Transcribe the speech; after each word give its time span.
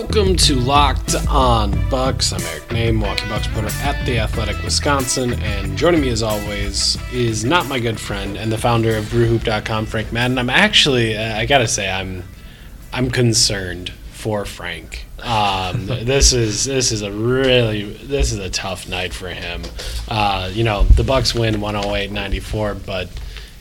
Welcome 0.00 0.34
to 0.36 0.54
Locked 0.56 1.14
On 1.28 1.70
Bucks. 1.90 2.32
I'm 2.32 2.40
Eric 2.40 2.62
Nehm, 2.68 2.98
Milwaukee 3.00 3.28
Bucks 3.28 3.46
reporter 3.48 3.68
at 3.82 4.06
the 4.06 4.18
Athletic 4.18 4.60
Wisconsin, 4.64 5.34
and 5.34 5.76
joining 5.76 6.00
me 6.00 6.08
as 6.08 6.22
always 6.22 6.96
is 7.12 7.44
not 7.44 7.66
my 7.66 7.78
good 7.78 8.00
friend 8.00 8.38
and 8.38 8.50
the 8.50 8.56
founder 8.56 8.96
of 8.96 9.04
BrewHoop.com, 9.04 9.84
Frank 9.84 10.10
Madden. 10.10 10.38
I'm 10.38 10.48
actually, 10.48 11.18
uh, 11.18 11.36
I 11.36 11.44
gotta 11.44 11.68
say, 11.68 11.88
I'm, 11.90 12.24
I'm 12.94 13.10
concerned 13.10 13.90
for 13.90 14.46
Frank. 14.46 15.04
Um, 15.18 15.86
this 15.86 16.32
is 16.32 16.64
this 16.64 16.92
is 16.92 17.02
a 17.02 17.12
really 17.12 17.92
this 17.92 18.32
is 18.32 18.38
a 18.38 18.48
tough 18.48 18.88
night 18.88 19.12
for 19.12 19.28
him. 19.28 19.62
Uh, 20.08 20.50
you 20.50 20.64
know, 20.64 20.84
the 20.84 21.04
Bucks 21.04 21.34
win 21.34 21.56
108-94, 21.56 22.86
but 22.86 23.10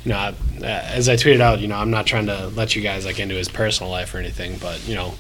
you 0.06 0.12
know, 0.14 0.18
I- 0.18 0.36
as 0.64 1.10
I 1.10 1.16
tweeted 1.16 1.42
out, 1.42 1.60
you 1.60 1.68
know, 1.68 1.76
I'm 1.76 1.92
not 1.92 2.06
trying 2.06 2.28
to 2.28 2.48
let 2.48 2.78
you 2.78 2.82
guys 2.82 3.06
like 3.06 3.20
into 3.20 3.36
his 3.36 3.50
personal 3.50 3.92
life 3.92 4.16
or 4.16 4.20
anything, 4.20 4.58
but 4.58 4.88
you 4.88 4.96
know, 4.96 5.14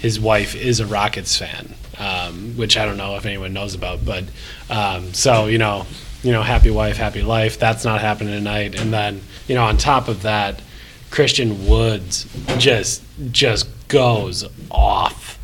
his 0.00 0.18
wife 0.18 0.54
is 0.54 0.80
a 0.80 0.86
Rockets 0.86 1.36
fan, 1.36 1.74
um, 1.98 2.56
which 2.56 2.76
I 2.76 2.84
don't 2.84 2.96
know 2.96 3.16
if 3.16 3.26
anyone 3.26 3.52
knows 3.52 3.74
about, 3.74 4.04
but 4.04 4.24
um, 4.68 5.12
so 5.14 5.46
you 5.46 5.58
know, 5.58 5.86
you 6.22 6.32
know, 6.32 6.42
happy 6.42 6.70
wife, 6.70 6.96
happy 6.96 7.22
life. 7.22 7.58
That's 7.58 7.84
not 7.84 8.00
happening 8.00 8.34
tonight, 8.34 8.80
and 8.80 8.92
then 8.92 9.20
you 9.46 9.54
know, 9.54 9.64
on 9.64 9.76
top 9.76 10.08
of 10.08 10.22
that, 10.22 10.62
Christian 11.10 11.66
Woods 11.66 12.26
just 12.58 13.02
just 13.30 13.68
goes 13.88 14.44
off 14.70 15.38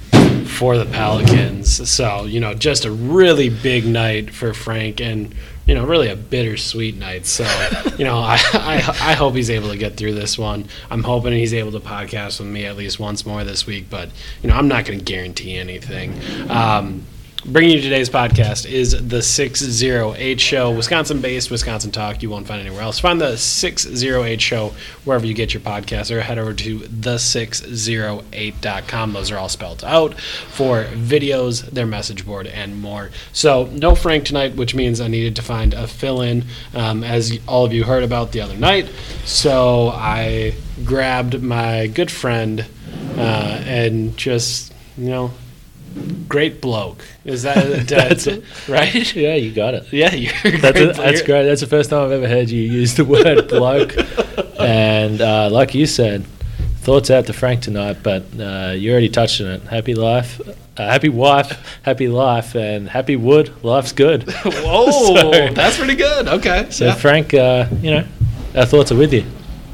for 0.46 0.78
the 0.78 0.86
Pelicans. 0.86 1.88
So, 1.88 2.24
you 2.24 2.40
know, 2.40 2.54
just 2.54 2.84
a 2.84 2.90
really 2.90 3.50
big 3.50 3.84
night 3.86 4.32
for 4.32 4.54
Frank 4.54 5.00
and, 5.00 5.34
you 5.66 5.74
know, 5.74 5.84
really 5.84 6.08
a 6.08 6.16
bittersweet 6.16 6.96
night. 6.96 7.26
So, 7.26 7.44
you 7.98 8.04
know, 8.04 8.18
I, 8.18 8.38
I, 8.52 8.76
I 8.76 9.12
hope 9.14 9.34
he's 9.34 9.50
able 9.50 9.70
to 9.70 9.76
get 9.76 9.96
through 9.96 10.14
this 10.14 10.38
one. 10.38 10.68
I'm 10.90 11.02
hoping 11.02 11.32
he's 11.32 11.54
able 11.54 11.72
to 11.72 11.80
podcast 11.80 12.38
with 12.38 12.48
me 12.48 12.64
at 12.66 12.76
least 12.76 13.00
once 13.00 13.26
more 13.26 13.42
this 13.42 13.66
week, 13.66 13.90
but, 13.90 14.08
you 14.42 14.48
know, 14.48 14.56
I'm 14.56 14.68
not 14.68 14.84
going 14.84 15.00
to 15.00 15.04
guarantee 15.04 15.56
anything. 15.56 16.14
Um, 16.48 17.04
Bringing 17.44 17.76
you 17.76 17.82
today's 17.82 18.08
podcast 18.10 18.68
is 18.68 19.08
the 19.08 19.22
608 19.22 20.40
Show, 20.40 20.72
Wisconsin 20.72 21.20
based 21.20 21.48
Wisconsin 21.50 21.92
talk 21.92 22.22
you 22.22 22.30
won't 22.30 22.48
find 22.48 22.60
anywhere 22.60 22.82
else. 22.82 22.98
Find 22.98 23.20
the 23.20 23.36
608 23.36 24.40
Show 24.40 24.74
wherever 25.04 25.24
you 25.24 25.34
get 25.34 25.54
your 25.54 25.60
podcasts 25.60 26.10
or 26.10 26.22
head 26.22 26.38
over 26.38 26.52
to 26.54 26.80
the608.com. 26.80 29.12
Those 29.12 29.30
are 29.30 29.38
all 29.38 29.48
spelled 29.48 29.84
out 29.84 30.18
for 30.18 30.86
videos, 30.86 31.70
their 31.70 31.86
message 31.86 32.26
board, 32.26 32.48
and 32.48 32.80
more. 32.80 33.12
So, 33.32 33.66
no 33.66 33.94
Frank 33.94 34.24
tonight, 34.24 34.56
which 34.56 34.74
means 34.74 35.00
I 35.00 35.06
needed 35.06 35.36
to 35.36 35.42
find 35.42 35.72
a 35.72 35.86
fill 35.86 36.22
in, 36.22 36.46
um, 36.74 37.04
as 37.04 37.38
all 37.46 37.64
of 37.64 37.72
you 37.72 37.84
heard 37.84 38.02
about 38.02 38.32
the 38.32 38.40
other 38.40 38.56
night. 38.56 38.90
So, 39.24 39.90
I 39.90 40.56
grabbed 40.84 41.40
my 41.42 41.86
good 41.86 42.10
friend 42.10 42.66
uh, 43.16 43.62
and 43.64 44.16
just, 44.16 44.74
you 44.98 45.10
know, 45.10 45.30
great 46.28 46.60
bloke. 46.60 47.04
Is 47.24 47.42
that 47.42 47.86
that's 47.88 48.26
right? 48.68 49.14
Yeah, 49.14 49.34
you 49.34 49.52
got 49.52 49.74
it. 49.74 49.92
Yeah, 49.92 50.14
you're 50.14 50.32
That's, 50.60 50.78
great 50.78 50.90
a, 50.90 50.92
that's 50.92 51.22
great. 51.22 51.44
That's 51.44 51.60
the 51.60 51.66
first 51.66 51.90
time 51.90 52.04
I've 52.04 52.12
ever 52.12 52.28
heard 52.28 52.48
you 52.50 52.60
use 52.62 52.94
the 52.94 53.04
word 53.04 53.48
bloke. 53.56 53.94
and 54.60 55.20
uh, 55.20 55.48
like 55.50 55.74
you 55.74 55.86
said, 55.86 56.24
thoughts 56.80 57.10
out 57.10 57.26
to 57.26 57.32
Frank 57.32 57.62
tonight, 57.62 57.98
but 58.02 58.24
uh, 58.38 58.72
you 58.76 58.92
already 58.92 59.08
touched 59.08 59.40
on 59.40 59.48
it. 59.48 59.62
Happy 59.62 59.94
life, 59.94 60.40
uh, 60.76 60.88
happy 60.88 61.08
wife, 61.08 61.78
happy 61.82 62.08
life, 62.08 62.54
and 62.54 62.88
happy 62.88 63.16
wood. 63.16 63.52
Life's 63.64 63.92
good. 63.92 64.22
Whoa, 64.44 64.90
So- 64.90 65.48
that's 65.52 65.76
pretty 65.78 65.96
good. 65.96 66.28
Okay, 66.28 66.66
So 66.70 66.86
yeah. 66.86 66.94
Frank, 66.94 67.34
uh, 67.34 67.66
you 67.82 67.90
know, 67.90 68.04
our 68.54 68.66
thoughts 68.66 68.92
are 68.92 68.96
with 68.96 69.12
you. 69.12 69.24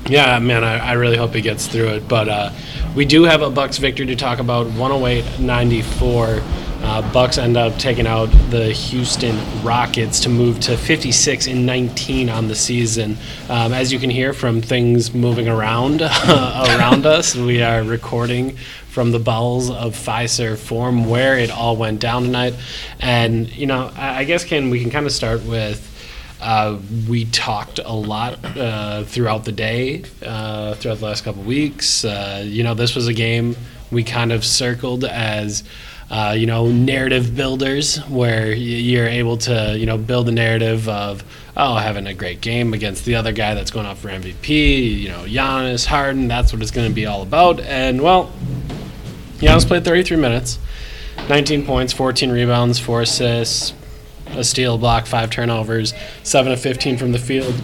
Yeah, 0.06 0.38
man, 0.40 0.64
I, 0.64 0.78
I 0.78 0.92
really 0.92 1.16
hope 1.16 1.34
he 1.34 1.40
gets 1.40 1.66
through 1.66 1.88
it. 1.88 2.08
But 2.08 2.28
uh, 2.28 2.50
we 2.94 3.04
do 3.04 3.22
have 3.24 3.42
a 3.42 3.50
Bucks 3.50 3.78
victory 3.78 4.06
to 4.06 4.16
talk 4.16 4.38
about 4.38 4.66
108 4.66 5.40
94. 5.40 6.40
Uh, 6.84 7.12
Bucks 7.12 7.38
end 7.38 7.56
up 7.56 7.78
taking 7.78 8.08
out 8.08 8.26
the 8.50 8.72
Houston 8.72 9.38
Rockets 9.62 10.18
to 10.20 10.28
move 10.28 10.58
to 10.60 10.76
56 10.76 11.46
and 11.46 11.64
19 11.64 12.28
on 12.28 12.48
the 12.48 12.56
season. 12.56 13.16
Um, 13.48 13.72
as 13.72 13.92
you 13.92 14.00
can 14.00 14.10
hear 14.10 14.32
from 14.32 14.60
things 14.60 15.14
moving 15.14 15.46
around 15.48 16.02
around 16.28 17.06
us, 17.06 17.36
we 17.36 17.62
are 17.62 17.84
recording 17.84 18.56
from 18.88 19.12
the 19.12 19.20
bowels 19.20 19.70
of 19.70 19.94
Fiserv 19.94 20.58
Forum 20.58 21.08
where 21.08 21.38
it 21.38 21.52
all 21.52 21.76
went 21.76 22.00
down 22.00 22.24
tonight. 22.24 22.54
And 22.98 23.54
you 23.56 23.66
know, 23.66 23.92
I, 23.94 24.18
I 24.18 24.24
guess 24.24 24.44
can 24.44 24.68
we 24.68 24.80
can 24.80 24.90
kind 24.90 25.06
of 25.06 25.12
start 25.12 25.44
with. 25.44 25.88
Uh, 26.42 26.76
we 27.08 27.24
talked 27.26 27.78
a 27.78 27.92
lot 27.92 28.36
uh, 28.56 29.04
throughout 29.04 29.44
the 29.44 29.52
day, 29.52 30.02
uh, 30.26 30.74
throughout 30.74 30.98
the 30.98 31.04
last 31.04 31.24
couple 31.24 31.40
weeks. 31.44 32.04
Uh, 32.04 32.42
you 32.44 32.64
know, 32.64 32.74
this 32.74 32.96
was 32.96 33.06
a 33.06 33.14
game 33.14 33.54
we 33.92 34.02
kind 34.02 34.32
of 34.32 34.44
circled 34.44 35.04
as, 35.04 35.62
uh, 36.10 36.34
you 36.36 36.46
know, 36.46 36.66
narrative 36.66 37.36
builders, 37.36 37.98
where 38.08 38.52
you're 38.52 39.06
able 39.06 39.36
to, 39.36 39.76
you 39.78 39.86
know, 39.86 39.96
build 39.96 40.28
a 40.28 40.32
narrative 40.32 40.88
of, 40.88 41.22
oh, 41.56 41.76
having 41.76 42.08
a 42.08 42.14
great 42.14 42.40
game 42.40 42.74
against 42.74 43.04
the 43.04 43.14
other 43.14 43.30
guy 43.30 43.54
that's 43.54 43.70
going 43.70 43.86
out 43.86 43.98
for 43.98 44.08
MVP, 44.08 44.98
you 44.98 45.10
know, 45.10 45.20
Giannis, 45.20 45.86
Harden, 45.86 46.26
that's 46.26 46.52
what 46.52 46.60
it's 46.60 46.72
going 46.72 46.88
to 46.88 46.94
be 46.94 47.06
all 47.06 47.22
about. 47.22 47.60
And, 47.60 48.02
well, 48.02 48.32
Giannis 49.38 49.64
played 49.64 49.84
33 49.84 50.16
minutes, 50.16 50.58
19 51.28 51.64
points, 51.66 51.92
14 51.92 52.32
rebounds, 52.32 52.80
4 52.80 53.02
assists, 53.02 53.74
a 54.32 54.44
steal, 54.44 54.78
block, 54.78 55.06
five 55.06 55.30
turnovers, 55.30 55.94
seven 56.22 56.52
of 56.52 56.60
15 56.60 56.98
from 56.98 57.12
the 57.12 57.18
field. 57.18 57.54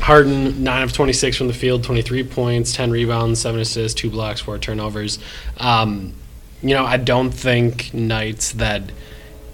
Harden, 0.00 0.62
nine 0.62 0.82
of 0.82 0.92
26 0.92 1.36
from 1.36 1.48
the 1.48 1.54
field, 1.54 1.84
23 1.84 2.24
points, 2.24 2.72
10 2.72 2.90
rebounds, 2.90 3.40
seven 3.40 3.60
assists, 3.60 4.00
two 4.00 4.10
blocks, 4.10 4.40
four 4.40 4.58
turnovers. 4.58 5.18
Um, 5.56 6.14
you 6.62 6.74
know, 6.74 6.84
I 6.84 6.96
don't 6.96 7.30
think 7.30 7.92
nights 7.92 8.52
that 8.52 8.82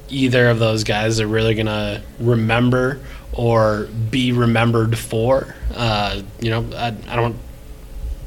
either 0.08 0.48
of 0.48 0.58
those 0.58 0.84
guys 0.84 1.20
are 1.20 1.26
really 1.26 1.54
going 1.54 1.66
to 1.66 2.02
remember 2.20 3.00
or 3.32 3.88
be 4.10 4.32
remembered 4.32 4.98
for. 4.98 5.54
Uh, 5.74 6.22
you 6.40 6.50
know, 6.50 6.66
I, 6.76 6.94
I 7.08 7.16
don't 7.16 7.36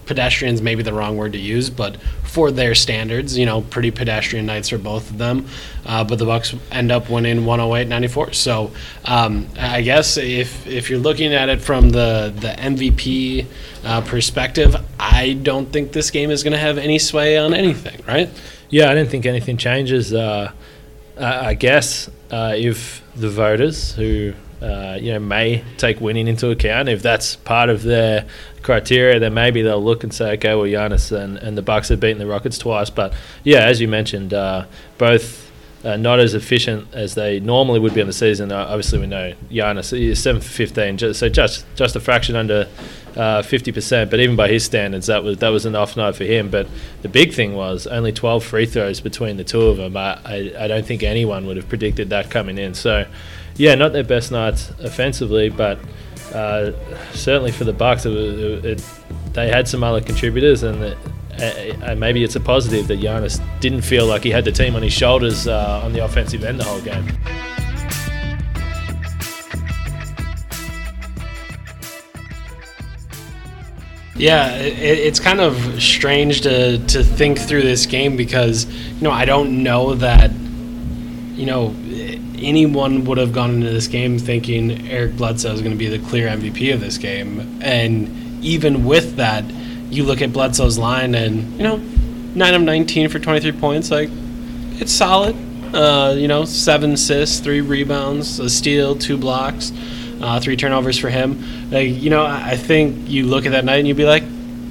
pedestrian's 0.05 0.61
maybe 0.61 0.83
the 0.83 0.93
wrong 0.93 1.17
word 1.17 1.33
to 1.33 1.37
use, 1.37 1.69
but 1.69 1.97
for 2.27 2.51
their 2.51 2.75
standards, 2.75 3.37
you 3.37 3.45
know, 3.45 3.61
pretty 3.61 3.89
pedestrian 3.89 4.45
nights 4.45 4.69
for 4.69 4.77
both 4.77 5.09
of 5.09 5.17
them. 5.17 5.47
Uh, 5.85 6.03
but 6.03 6.19
the 6.19 6.25
Bucks 6.25 6.53
end 6.71 6.91
up 6.91 7.09
winning 7.09 7.41
108-94. 7.41 8.35
So 8.35 8.71
um, 9.05 9.47
I 9.57 9.81
guess 9.81 10.17
if 10.17 10.67
if 10.67 10.89
you're 10.89 10.99
looking 10.99 11.33
at 11.33 11.49
it 11.49 11.61
from 11.61 11.89
the 11.89 12.33
the 12.35 12.49
MVP 12.49 13.45
uh, 13.85 14.01
perspective, 14.01 14.75
I 14.99 15.33
don't 15.33 15.71
think 15.71 15.93
this 15.93 16.11
game 16.11 16.29
is 16.29 16.43
going 16.43 16.53
to 16.53 16.59
have 16.59 16.77
any 16.77 16.99
sway 16.99 17.37
on 17.37 17.53
anything, 17.53 18.03
right? 18.05 18.29
Yeah, 18.69 18.91
I 18.91 18.95
don't 18.95 19.09
think 19.09 19.25
anything 19.25 19.57
changes. 19.57 20.13
Uh, 20.13 20.51
I 21.17 21.53
guess 21.53 22.09
uh, 22.29 22.53
if 22.55 23.01
the 23.15 23.29
voters 23.29 23.93
who 23.93 24.33
uh, 24.61 24.97
you 24.99 25.13
know 25.13 25.19
may 25.19 25.63
take 25.77 26.01
winning 26.01 26.27
into 26.27 26.49
account, 26.49 26.89
if 26.89 27.01
that's 27.01 27.35
part 27.37 27.69
of 27.69 27.83
their 27.83 28.25
criteria, 28.67 29.19
then 29.19 29.33
maybe 29.33 29.63
they'll 29.63 29.87
look 29.91 30.03
and 30.03 30.13
say, 30.13 30.33
okay, 30.33 30.53
well, 30.53 30.69
Giannis 30.75 31.11
and, 31.11 31.37
and 31.45 31.57
the 31.57 31.63
Bucks 31.63 31.89
have 31.89 31.99
beaten 31.99 32.19
the 32.19 32.27
Rockets 32.27 32.57
twice, 32.59 32.91
but 32.91 33.09
yeah, 33.43 33.61
as 33.71 33.81
you 33.81 33.87
mentioned, 33.87 34.33
uh, 34.33 34.65
both. 34.97 35.45
Uh, 35.83 35.95
not 35.95 36.19
as 36.19 36.33
efficient 36.33 36.87
as 36.91 37.13
they 37.13 37.39
normally 37.39 37.79
would 37.79 37.93
be 37.93 38.01
in 38.01 38.07
the 38.07 38.19
season. 38.27 38.51
Uh, 38.51 38.65
obviously, 38.73 38.99
we 38.99 39.05
know 39.05 39.33
Giannis 39.51 39.93
is 39.93 40.21
seven 40.21 40.41
for 40.41 40.49
fifteen, 40.49 40.97
just, 40.97 41.19
so 41.19 41.29
just 41.29 41.65
just 41.75 41.95
a 41.95 41.99
fraction 41.99 42.35
under 42.35 42.67
uh, 43.15 43.43
fifty 43.43 43.71
percent. 43.71 44.09
But 44.09 44.19
even 44.19 44.35
by 44.35 44.49
his 44.49 44.65
standards, 44.65 45.05
that 45.05 45.23
was 45.23 45.37
that 45.37 45.49
was 45.49 45.65
an 45.67 45.75
off 45.75 45.95
night 45.95 46.15
for 46.15 46.25
him. 46.25 46.49
But 46.49 46.67
the 47.03 47.09
big 47.09 47.31
thing 47.31 47.53
was 47.53 47.85
only 47.87 48.11
twelve 48.11 48.43
free 48.43 48.65
throws 48.65 48.99
between 48.99 49.37
the 49.37 49.43
two 49.43 49.61
of 49.61 49.77
them. 49.77 49.95
I, 49.95 50.19
I, 50.25 50.53
I 50.63 50.67
don't 50.67 50.85
think 50.85 51.03
anyone 51.03 51.45
would 51.45 51.57
have 51.57 51.69
predicted 51.69 52.09
that 52.09 52.31
coming 52.31 52.57
in. 52.57 52.73
So, 52.73 53.05
yeah, 53.55 53.75
not 53.75 53.93
their 53.93 54.03
best 54.03 54.31
nights 54.31 54.71
offensively, 54.79 55.49
but 55.49 55.77
uh, 56.33 56.71
certainly 57.13 57.51
for 57.51 57.63
the 57.63 57.73
Bucks, 57.73 58.05
it 58.05 58.13
it, 58.13 58.65
it, 58.65 58.83
they 59.33 59.49
had 59.49 59.67
some 59.67 59.83
other 59.83 60.01
contributors, 60.01 60.63
and 60.63 60.95
maybe 61.99 62.23
it's 62.23 62.35
a 62.35 62.39
positive 62.39 62.87
that 62.87 62.99
Giannis 62.99 63.41
didn't 63.59 63.81
feel 63.81 64.07
like 64.07 64.23
he 64.23 64.31
had 64.31 64.45
the 64.45 64.51
team 64.51 64.75
on 64.75 64.81
his 64.81 64.93
shoulders 64.93 65.47
uh, 65.47 65.81
on 65.83 65.93
the 65.93 66.03
offensive 66.03 66.43
end 66.43 66.59
the 66.59 66.63
whole 66.63 66.81
game. 66.81 67.07
Yeah, 74.15 74.55
it, 74.55 74.79
it's 74.79 75.19
kind 75.19 75.39
of 75.39 75.81
strange 75.81 76.41
to, 76.41 76.79
to 76.87 77.03
think 77.03 77.37
through 77.37 77.61
this 77.61 77.85
game 77.85 78.17
because, 78.17 78.65
you 78.65 79.03
know, 79.03 79.11
I 79.11 79.25
don't 79.25 79.61
know 79.61 79.93
that, 79.93 80.31
you 80.33 81.45
know, 81.45 81.75
anyone 82.39 83.05
would 83.05 83.17
have 83.17 83.33
gone 83.33 83.51
into 83.51 83.69
this 83.69 83.87
game 83.87 84.19
thinking 84.19 84.87
Eric 84.87 85.17
Bledsoe 85.17 85.53
is 85.53 85.61
going 85.61 85.71
to 85.71 85.77
be 85.77 85.87
the 85.87 85.99
clear 86.07 86.27
MVP 86.27 86.73
of 86.73 86.79
this 86.79 86.97
game. 86.97 87.59
And 87.61 88.43
even 88.43 88.85
with 88.85 89.15
that, 89.15 89.43
you 89.89 90.03
look 90.03 90.21
at 90.21 90.33
Bledsoe's 90.33 90.77
line 90.77 91.15
and, 91.15 91.57
you 91.57 91.63
know, 91.63 91.77
9 91.77 92.53
of 92.53 92.61
19 92.61 93.09
for 93.09 93.19
23 93.19 93.51
points. 93.53 93.89
Like, 93.91 94.09
it's 94.79 94.91
solid. 94.91 95.35
Uh, 95.73 96.15
you 96.17 96.27
know, 96.27 96.45
seven 96.45 96.93
assists, 96.93 97.39
three 97.39 97.61
rebounds, 97.61 98.39
a 98.39 98.49
steal, 98.49 98.95
two 98.95 99.17
blocks, 99.17 99.73
uh, 100.21 100.39
three 100.39 100.55
turnovers 100.55 100.97
for 100.97 101.09
him. 101.09 101.69
Like, 101.69 101.89
you 101.89 102.09
know, 102.09 102.23
I 102.25 102.51
I 102.51 102.57
think 102.57 103.09
you 103.09 103.25
look 103.25 103.45
at 103.45 103.51
that 103.51 103.65
night 103.65 103.79
and 103.79 103.87
you'd 103.87 103.97
be 103.97 104.05
like, 104.05 104.23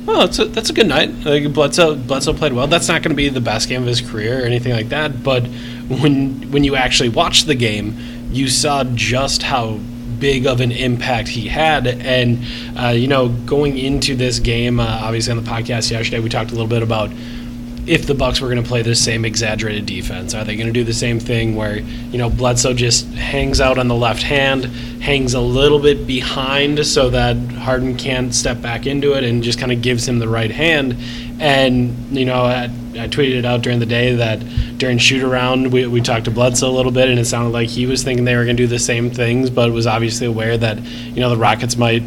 oh, 0.09 0.21
that's 0.21 0.39
a, 0.39 0.45
that's 0.47 0.71
a 0.71 0.73
good 0.73 0.87
night. 0.87 1.11
Like 1.25 1.53
Bledsoe, 1.53 1.97
Bledsoe 1.97 2.33
played 2.33 2.53
well. 2.53 2.67
That's 2.67 2.89
not 2.89 3.03
going 3.03 3.11
to 3.11 3.17
be 3.17 3.29
the 3.29 3.41
best 3.41 3.69
game 3.69 3.83
of 3.83 3.89
his 3.89 4.01
career 4.01 4.43
or 4.43 4.47
anything 4.47 4.73
like 4.73 4.89
that. 4.91 5.23
But 5.23 5.47
when 5.89 6.51
when 6.51 6.65
you 6.65 6.77
actually 6.77 7.09
watched 7.11 7.47
the 7.47 7.55
game, 7.55 7.97
you 8.31 8.49
saw 8.49 8.85
just 8.85 9.43
how 9.43 9.79
big 10.19 10.47
of 10.47 10.61
an 10.61 10.73
impact 10.73 11.29
he 11.29 11.49
had. 11.49 11.87
And 11.87 12.45
uh, 12.79 12.89
you 12.89 13.09
know, 13.09 13.29
going 13.29 13.79
into 13.79 14.17
this 14.17 14.39
game, 14.39 14.81
uh, 14.81 15.01
obviously 15.03 15.33
on 15.33 15.43
the 15.43 15.51
podcast 15.51 15.91
yesterday, 15.91 16.21
we 16.21 16.29
talked 16.29 16.51
a 16.51 16.55
little 16.55 16.69
bit 16.69 16.83
about 16.83 17.11
if 17.87 18.07
the 18.07 18.15
Bucks 18.15 18.41
were 18.41 18.49
going 18.49 18.63
to 18.63 18.69
play 18.69 18.83
the 18.83 18.95
same 18.95 19.25
exaggerated 19.25 19.87
defense. 19.87 20.35
Are 20.35 20.45
they 20.45 20.57
going 20.57 20.67
to 20.67 20.73
do 20.73 20.85
the 20.85 20.93
same 20.93 21.21
thing 21.21 21.55
where 21.55 21.79
you 21.79 22.19
know 22.19 22.29
Bledsoe 22.29 22.75
just 22.75 23.07
hangs 23.15 23.61
out 23.61 23.79
on 23.79 23.89
the 23.89 23.95
left 23.95 24.23
hand, 24.23 24.65
hangs 25.01 25.35
a 25.35 25.41
little 25.41 25.79
bit 25.79 26.07
behind 26.07 26.85
so 26.85 27.11
that 27.11 27.37
Harden 27.37 27.97
can't 27.97 28.35
step 28.35 28.61
back 28.61 28.87
into 28.87 29.15
it, 29.15 29.25
and 29.25 29.43
just 29.43 29.59
kind 29.59 29.73
of 29.73 29.83
gives 29.83 30.07
him 30.07 30.19
the 30.19 30.29
right 30.29 30.51
hand. 30.51 30.97
And 31.39 32.17
you 32.17 32.25
know, 32.25 32.43
I, 32.43 32.65
I 32.65 33.09
tweeted 33.09 33.37
it 33.37 33.45
out 33.45 33.63
during 33.63 33.79
the 33.79 33.87
day 33.87 34.17
that 34.17 34.41
during 34.79 34.99
shoot 34.99 35.23
around 35.23 35.73
we, 35.73 35.87
we 35.87 36.01
talked 36.01 36.25
to 36.25 36.31
Bledsoe 36.31 36.69
a 36.69 36.75
little 36.75 36.93
bit, 36.93 37.09
and 37.09 37.19
it 37.19 37.27
sounded 37.27 37.51
like 37.51 37.69
he 37.69 37.87
was 37.87 38.03
thinking 38.03 38.25
they 38.25 38.37
were 38.37 38.45
going 38.45 38.57
to 38.57 38.63
do 38.63 38.67
the 38.67 38.79
same 38.79 39.11
things, 39.11 39.49
but 39.49 39.71
was 39.71 39.87
obviously 39.87 40.27
aware 40.27 40.57
that 40.57 40.83
you 40.83 41.21
know 41.21 41.31
the 41.31 41.37
Rockets 41.37 41.77
might 41.77 42.03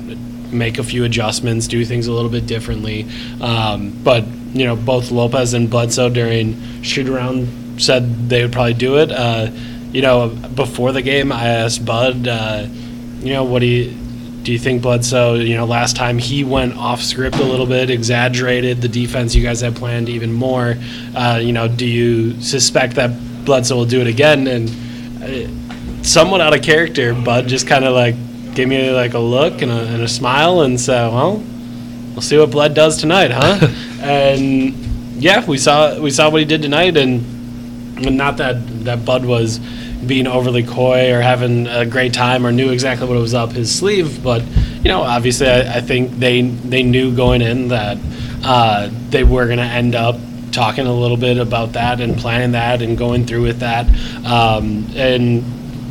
make 0.51 0.79
a 0.79 0.83
few 0.83 1.03
adjustments, 1.03 1.67
do 1.67 1.85
things 1.85 2.07
a 2.07 2.11
little 2.11 2.29
bit 2.29 2.47
differently. 2.47 3.07
Um, 3.39 3.91
but 4.03 4.25
you 4.53 4.65
know, 4.65 4.75
both 4.75 5.11
Lopez 5.11 5.53
and 5.53 5.69
Bledsoe 5.69 6.09
during 6.09 6.81
shoot 6.81 7.07
around 7.07 7.81
said 7.81 8.29
they 8.29 8.41
would 8.41 8.51
probably 8.51 8.73
do 8.73 8.97
it. 8.97 9.11
Uh, 9.11 9.49
you 9.91 10.01
know, 10.01 10.29
before 10.29 10.91
the 10.91 11.01
game, 11.01 11.31
I 11.31 11.47
asked 11.47 11.85
Bud, 11.85 12.27
uh, 12.27 12.67
you 13.19 13.33
know, 13.33 13.43
what 13.43 13.59
do 13.59 13.65
you 13.65 13.91
do? 14.43 14.51
You 14.51 14.59
think 14.59 14.81
Bledsoe? 14.81 15.35
You 15.35 15.55
know, 15.55 15.65
last 15.65 15.95
time 15.95 16.17
he 16.17 16.43
went 16.43 16.77
off 16.77 17.01
script 17.01 17.37
a 17.37 17.43
little 17.43 17.65
bit, 17.65 17.89
exaggerated 17.89 18.81
the 18.81 18.87
defense 18.87 19.35
you 19.35 19.43
guys 19.43 19.61
had 19.61 19.75
planned 19.75 20.09
even 20.09 20.31
more. 20.31 20.75
Uh, 21.15 21.39
you 21.41 21.53
know, 21.53 21.67
do 21.67 21.85
you 21.85 22.39
suspect 22.41 22.95
that 22.95 23.11
Bledsoe 23.45 23.75
will 23.75 23.85
do 23.85 24.01
it 24.01 24.07
again? 24.07 24.47
And 24.47 24.69
uh, 25.23 26.03
somewhat 26.03 26.41
out 26.41 26.55
of 26.55 26.61
character, 26.61 27.13
Bud 27.13 27.47
just 27.47 27.67
kind 27.67 27.83
of 27.83 27.93
like 27.93 28.15
gave 28.55 28.67
me 28.67 28.91
like 28.91 29.13
a 29.13 29.19
look 29.19 29.61
and 29.61 29.71
a, 29.71 29.85
and 29.87 30.03
a 30.03 30.07
smile 30.07 30.61
and 30.61 30.79
said, 30.79 31.11
"Well, 31.11 31.43
we'll 32.11 32.21
see 32.21 32.37
what 32.37 32.51
Blood 32.51 32.73
does 32.75 32.97
tonight, 32.97 33.31
huh?" 33.31 33.67
and 34.01 34.73
yeah, 35.21 35.45
we 35.45 35.57
saw 35.57 35.99
we 35.99 36.11
saw 36.11 36.29
what 36.29 36.39
he 36.39 36.45
did 36.45 36.61
tonight, 36.61 36.97
and, 36.97 37.37
not 38.01 38.37
that 38.37 38.85
that 38.85 39.03
Bud 39.05 39.25
was 39.25 39.59
being 40.05 40.27
overly 40.27 40.63
coy 40.63 41.13
or 41.13 41.21
having 41.21 41.67
a 41.67 41.85
great 41.85 42.13
time 42.13 42.45
or 42.45 42.51
knew 42.51 42.71
exactly 42.71 43.07
what 43.07 43.17
was 43.17 43.33
up 43.33 43.51
his 43.51 43.73
sleeve, 43.73 44.23
but 44.23 44.41
you 44.81 44.89
know, 44.89 45.01
obviously, 45.01 45.47
I, 45.47 45.77
I 45.77 45.81
think 45.81 46.11
they 46.11 46.41
they 46.41 46.83
knew 46.83 47.13
going 47.15 47.41
in 47.41 47.67
that 47.69 47.97
uh, 48.43 48.89
they 49.09 49.23
were 49.23 49.45
going 49.45 49.57
to 49.57 49.63
end 49.63 49.95
up 49.95 50.15
talking 50.51 50.87
a 50.87 50.93
little 50.93 51.17
bit 51.17 51.37
about 51.37 51.73
that 51.73 51.99
and 51.99 52.17
planning 52.17 52.53
that 52.53 52.81
and 52.81 52.97
going 52.97 53.25
through 53.25 53.43
with 53.43 53.59
that, 53.59 53.85
um, 54.25 54.87
and 54.95 55.43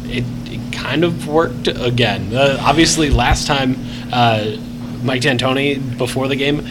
it, 0.07 0.25
it 0.47 0.73
kind 0.73 1.05
of 1.05 1.29
worked 1.29 1.69
again. 1.69 2.35
Uh, 2.35 2.57
obviously, 2.61 3.11
last 3.11 3.47
time 3.47 3.77
uh, 4.13 4.57
Mike 5.03 5.21
D'Antoni 5.21 5.99
before 5.99 6.29
the 6.29 6.37
game 6.37 6.67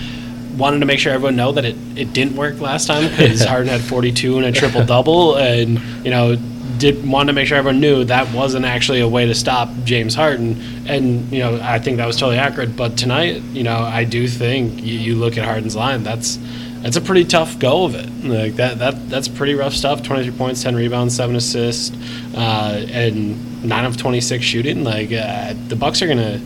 wanted 0.58 0.80
to 0.80 0.86
make 0.86 1.00
sure 1.00 1.14
everyone 1.14 1.36
know 1.36 1.52
that 1.52 1.66
it, 1.66 1.76
it 1.96 2.14
didn't 2.14 2.36
work 2.36 2.60
last 2.60 2.88
time 2.88 3.10
because 3.10 3.44
Harden 3.44 3.68
had 3.68 3.82
42 3.82 4.38
and 4.38 4.46
a 4.46 4.52
triple 4.52 4.86
double, 4.86 5.36
and 5.36 5.80
you 6.04 6.12
know 6.12 6.38
did 6.78 7.08
want 7.10 7.28
to 7.28 7.34
make 7.34 7.48
sure 7.48 7.58
everyone 7.58 7.80
knew 7.80 8.04
that 8.04 8.32
wasn't 8.34 8.64
actually 8.66 9.00
a 9.00 9.08
way 9.08 9.26
to 9.26 9.34
stop 9.34 9.70
James 9.84 10.14
Harden, 10.16 10.62
and 10.88 11.32
you 11.32 11.40
know 11.40 11.60
I 11.62 11.80
think 11.80 11.98
that 11.98 12.06
was 12.06 12.18
totally 12.18 12.38
accurate. 12.38 12.76
But 12.76 12.98
tonight, 12.98 13.42
you 13.54 13.64
know, 13.64 13.78
I 13.78 14.04
do 14.04 14.28
think 14.28 14.84
you, 14.84 15.00
you 15.00 15.16
look 15.16 15.38
at 15.38 15.46
Harden's 15.46 15.76
line, 15.76 16.04
that's 16.04 16.38
that's 16.82 16.96
a 16.96 17.02
pretty 17.02 17.26
tough 17.26 17.58
go 17.60 17.86
of 17.86 17.96
it. 17.96 18.10
Like 18.24 18.56
that 18.56 18.80
that 18.80 19.10
that's 19.10 19.28
pretty 19.28 19.56
rough 19.56 19.74
stuff. 19.74 20.04
23 20.04 20.38
points, 20.38 20.64
10 20.64 20.76
rebounds, 20.76 21.16
seven 21.16 21.36
assists, 21.36 21.96
uh, 22.36 22.86
and 22.92 23.64
nine 23.64 23.86
of 23.86 23.98
26 23.98 24.44
shooting. 24.44 24.84
Like 24.84 25.12
uh, 25.12 25.54
the 25.68 25.76
Bucks 25.76 26.02
are 26.02 26.08
gonna 26.08 26.40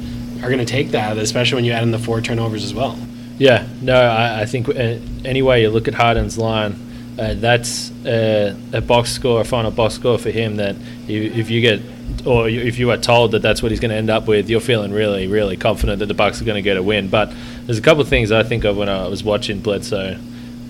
are 0.43 0.49
gonna 0.49 0.65
take 0.65 0.91
that, 0.91 1.17
especially 1.17 1.55
when 1.55 1.65
you 1.65 1.73
add 1.73 1.83
in 1.83 1.91
the 1.91 1.99
four 1.99 2.21
turnovers 2.21 2.63
as 2.63 2.73
well. 2.73 2.97
Yeah, 3.37 3.67
no, 3.81 3.99
I, 3.99 4.41
I 4.41 4.45
think 4.45 4.69
uh, 4.69 4.97
any 5.25 5.41
way 5.41 5.61
you 5.61 5.69
look 5.69 5.87
at 5.87 5.93
Harden's 5.93 6.37
line, 6.37 6.75
uh, 7.17 7.33
that's 7.35 7.91
uh, 8.05 8.55
a 8.73 8.81
box 8.81 9.11
score, 9.11 9.41
a 9.41 9.43
final 9.45 9.71
box 9.71 9.95
score 9.95 10.17
for 10.17 10.29
him. 10.29 10.57
That 10.57 10.75
if 11.07 11.49
you 11.49 11.61
get, 11.61 11.81
or 12.25 12.47
if 12.47 12.77
you 12.77 12.91
are 12.91 12.97
told 12.97 13.31
that 13.31 13.41
that's 13.41 13.61
what 13.61 13.71
he's 13.71 13.79
going 13.79 13.91
to 13.91 13.97
end 13.97 14.09
up 14.09 14.27
with, 14.27 14.49
you're 14.49 14.59
feeling 14.61 14.91
really, 14.91 15.27
really 15.27 15.57
confident 15.57 15.99
that 15.99 16.05
the 16.05 16.13
Bucks 16.13 16.41
are 16.41 16.45
going 16.45 16.55
to 16.55 16.61
get 16.61 16.77
a 16.77 16.83
win. 16.83 17.09
But 17.09 17.33
there's 17.65 17.77
a 17.77 17.81
couple 17.81 18.01
of 18.01 18.07
things 18.07 18.31
I 18.31 18.43
think 18.43 18.63
of 18.63 18.77
when 18.77 18.89
I 18.89 19.07
was 19.07 19.23
watching 19.23 19.59
Bledsoe 19.59 20.17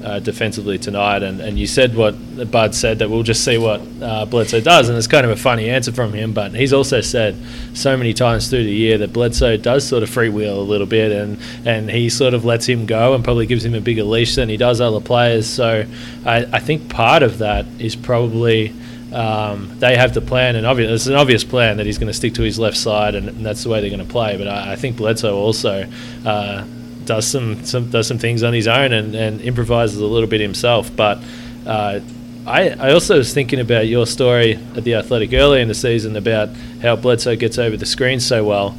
uh, 0.04 0.20
defensively 0.20 0.78
tonight, 0.78 1.24
and, 1.24 1.40
and 1.42 1.58
you 1.58 1.68
said 1.68 1.96
what 1.96 2.16
Bud 2.52 2.74
said 2.74 3.00
that 3.00 3.10
we'll 3.10 3.24
just 3.24 3.44
see 3.44 3.58
what 3.58 3.82
uh, 4.02 4.26
Bledsoe 4.26 4.62
does, 4.62 4.90
and 4.90 4.98
it's 4.98 5.08
kind 5.08 5.26
of 5.26 5.32
a 5.32 5.36
funny 5.36 5.70
answer 5.70 5.92
from 5.92 6.14
him. 6.14 6.34
But 6.34 6.54
he's 6.54 6.74
also 6.74 7.02
said 7.02 7.36
so 7.74 7.96
many 7.98 8.14
times 8.14 8.50
through 8.50 8.64
the 8.64 8.74
year 8.74 8.98
that 9.00 9.14
Bledsoe 9.14 9.58
does 9.58 9.88
sort 9.88 10.04
of 10.04 10.10
freewheel 10.10 10.58
a 10.58 10.62
little 10.62 10.88
bit, 10.88 11.12
and 11.12 11.40
and 11.66 11.90
he 11.90 12.10
sort 12.10 12.34
of 12.34 12.46
lets 12.46 12.68
him 12.68 12.86
go 12.86 13.14
and 13.14 13.24
probably 13.24 13.46
gives 13.46 13.64
him 13.64 13.76
a 13.76 13.82
bigger 13.82 14.04
leash 14.04 14.36
than 14.36 14.50
he 14.50 14.58
does 14.58 14.82
other 14.82 15.02
players. 15.02 15.48
So 15.48 15.86
I, 16.26 16.38
I 16.46 16.60
think 16.60 16.90
part 16.90 17.24
of 17.24 17.40
that 17.40 17.66
is 17.80 17.96
probably. 17.96 18.74
Um, 19.14 19.78
they 19.80 19.98
have 19.98 20.14
the 20.14 20.22
plan, 20.22 20.56
and 20.56 20.66
obvious, 20.66 20.90
it's 20.90 21.08
an 21.08 21.16
obvious 21.16 21.44
plan 21.44 21.76
that 21.78 21.86
he's 21.86 21.98
going 21.98 22.08
to 22.08 22.14
stick 22.14 22.34
to 22.36 22.44
his 22.44 22.58
left 22.58 22.78
side, 22.78 23.14
and, 23.14 23.28
and 23.28 23.46
that's 23.46 23.62
the 23.62 23.68
way 23.68 23.82
they're 23.82 23.90
going 23.90 24.00
to 24.00 24.10
play. 24.10 24.38
But 24.38 24.48
I, 24.48 24.72
I 24.72 24.76
think 24.78 24.96
Bledsoe 24.96 25.36
also 25.36 25.86
uh, 26.26 26.64
does 27.12 27.28
some, 27.28 27.66
some 27.66 27.90
does 27.90 28.08
some 28.08 28.18
things 28.18 28.42
on 28.42 28.54
his 28.54 28.70
own 28.70 28.94
and, 28.94 29.14
and 29.14 29.42
improvises 29.42 29.98
a 30.00 30.06
little 30.06 30.30
bit 30.30 30.40
himself. 30.40 30.96
But 30.96 31.20
uh, 31.66 32.00
I, 32.48 32.70
I 32.70 32.94
also 32.94 33.18
was 33.18 33.34
thinking 33.34 33.60
about 33.60 33.88
your 33.88 34.08
story 34.08 34.56
at 34.78 34.86
the 34.86 34.96
Athletic 34.96 35.34
early 35.34 35.60
in 35.60 35.68
the 35.68 35.74
season 35.74 36.16
about 36.16 36.48
how 36.82 36.96
Bledsoe 36.96 37.36
gets 37.36 37.58
over 37.58 37.76
the 37.76 37.86
screen 37.86 38.22
so 38.22 38.46
well. 38.46 38.78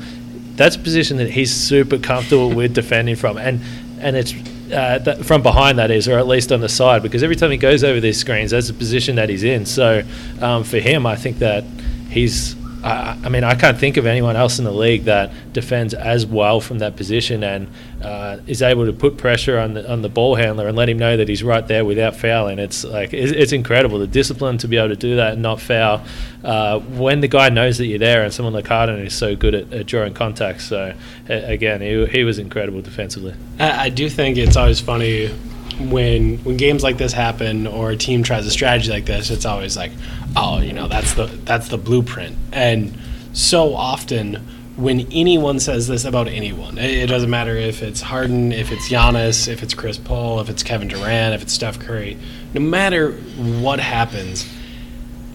That's 0.57 0.77
a 0.77 0.79
position 0.79 1.19
that 1.19 1.29
he's 1.29 1.53
super 1.55 1.99
comfortable 1.99 2.51
with 2.55 2.73
defending 2.75 3.17
from, 3.17 3.37
and 3.37 3.61
and 4.01 4.17
it's 4.17 4.33
uh, 4.73 4.99
that, 4.99 5.27
from 5.27 5.43
behind 5.43 5.79
that 5.79 5.91
is, 5.91 6.09
or 6.09 6.19
at 6.19 6.27
least 6.27 6.51
on 6.53 6.63
the 6.63 6.69
side, 6.71 7.03
because 7.03 7.23
every 7.23 7.37
time 7.37 7.51
he 7.51 7.59
goes 7.59 7.85
over 7.85 8.01
these 8.01 8.19
screens, 8.19 8.53
that's 8.53 8.69
the 8.69 8.73
position 8.73 9.17
that 9.17 9.29
he's 9.29 9.45
in. 9.45 9.67
So 9.67 10.03
um, 10.41 10.65
for 10.65 10.79
him, 10.79 11.05
I 11.07 11.17
think 11.17 11.39
that 11.41 11.65
he's. 12.09 12.57
I 12.83 13.19
I 13.25 13.29
mean, 13.29 13.45
I 13.45 13.55
can't 13.55 13.79
think 13.79 13.97
of 13.97 14.07
anyone 14.07 14.37
else 14.37 14.59
in 14.59 14.65
the 14.65 14.73
league 14.73 15.05
that 15.05 15.31
defends 15.53 15.95
as 15.95 16.27
well 16.27 16.61
from 16.61 16.79
that 16.79 16.97
position 16.97 17.45
and 17.45 17.69
uh, 18.03 18.39
is 18.47 18.63
able 18.63 18.87
to 18.87 18.93
put 18.93 19.17
pressure 19.17 19.59
on 19.59 19.75
the 19.75 19.91
on 19.91 20.03
the 20.03 20.09
ball 20.09 20.35
handler 20.35 20.69
and 20.69 20.77
let 20.77 20.89
him 20.89 20.99
know 20.99 21.17
that 21.17 21.29
he's 21.29 21.43
right 21.43 21.67
there 21.67 21.85
without 21.85 22.17
fouling. 22.17 22.59
It's 22.59 22.85
like 22.85 23.13
it's, 23.13 23.33
it's 23.33 23.53
incredible 23.53 23.99
the 23.99 24.07
discipline 24.07 24.59
to 24.59 24.69
be 24.69 24.77
able 24.77 24.89
to 24.89 24.97
do 24.97 25.17
that 25.17 25.35
and 25.35 25.43
not 25.43 25.61
foul 25.61 26.05
uh, 26.45 26.81
when 26.81 27.21
the 27.21 27.29
guy 27.29 27.49
knows 27.49 27.79
that 27.79 27.87
you're 27.87 27.99
there 27.99 28.23
and 28.23 28.33
someone 28.33 28.53
like 28.53 28.67
Harden 28.67 28.99
is 29.01 29.15
so 29.15 29.37
good 29.37 29.55
at, 29.55 29.73
at 29.73 29.87
drawing 29.87 30.15
contact. 30.15 30.63
So 30.63 30.95
again, 31.29 31.81
he, 31.81 32.07
he 32.07 32.25
was 32.25 32.39
incredible 32.39 32.83
defensively. 32.83 33.35
I, 33.59 33.85
I 33.85 33.89
do 33.89 34.09
think 34.09 34.39
it's 34.39 34.57
always 34.57 34.81
funny 34.81 35.31
when 35.79 36.39
when 36.39 36.57
games 36.57 36.83
like 36.83 36.99
this 36.99 37.13
happen 37.13 37.67
or 37.67 37.91
a 37.91 37.97
team 37.97 38.23
tries 38.23 38.47
a 38.47 38.51
strategy 38.51 38.91
like 38.91 39.07
this. 39.07 39.31
It's 39.31 39.45
always 39.45 39.77
like, 39.77 39.93
oh, 40.37 40.61
you 40.61 40.73
know, 40.73 40.89
that's 40.89 41.15
the 41.15 41.27
that's 41.27 41.69
the 41.69 41.79
blueprint. 41.79 42.37
And 42.53 42.97
so 43.33 43.75
often 43.75 44.47
when 44.77 45.01
anyone 45.13 45.61
says 45.61 45.87
this 45.87 46.05
about 46.05 46.29
anyone, 46.29 46.79
it, 46.79 46.91
it 46.91 47.07
doesn't 47.07 47.29
matter 47.29 47.57
if 47.57 47.83
it's 47.83 48.01
Harden, 48.01 48.53
if 48.53 48.73
it's 48.73 48.89
Giannis, 48.89 49.49
if 49.49 49.63
it's 49.63 49.75
Chris 49.75 49.99
Paul, 49.99 50.41
if 50.41 50.49
it's 50.49 50.63
Kevin 50.63 50.89
Durant, 50.89 51.35
if 51.35 51.43
it's 51.43 51.53
Steph 51.53 51.79
Curry. 51.79 52.17
No 52.55 52.61
matter 52.61 53.13
what 53.13 53.81
happens, 53.81 54.51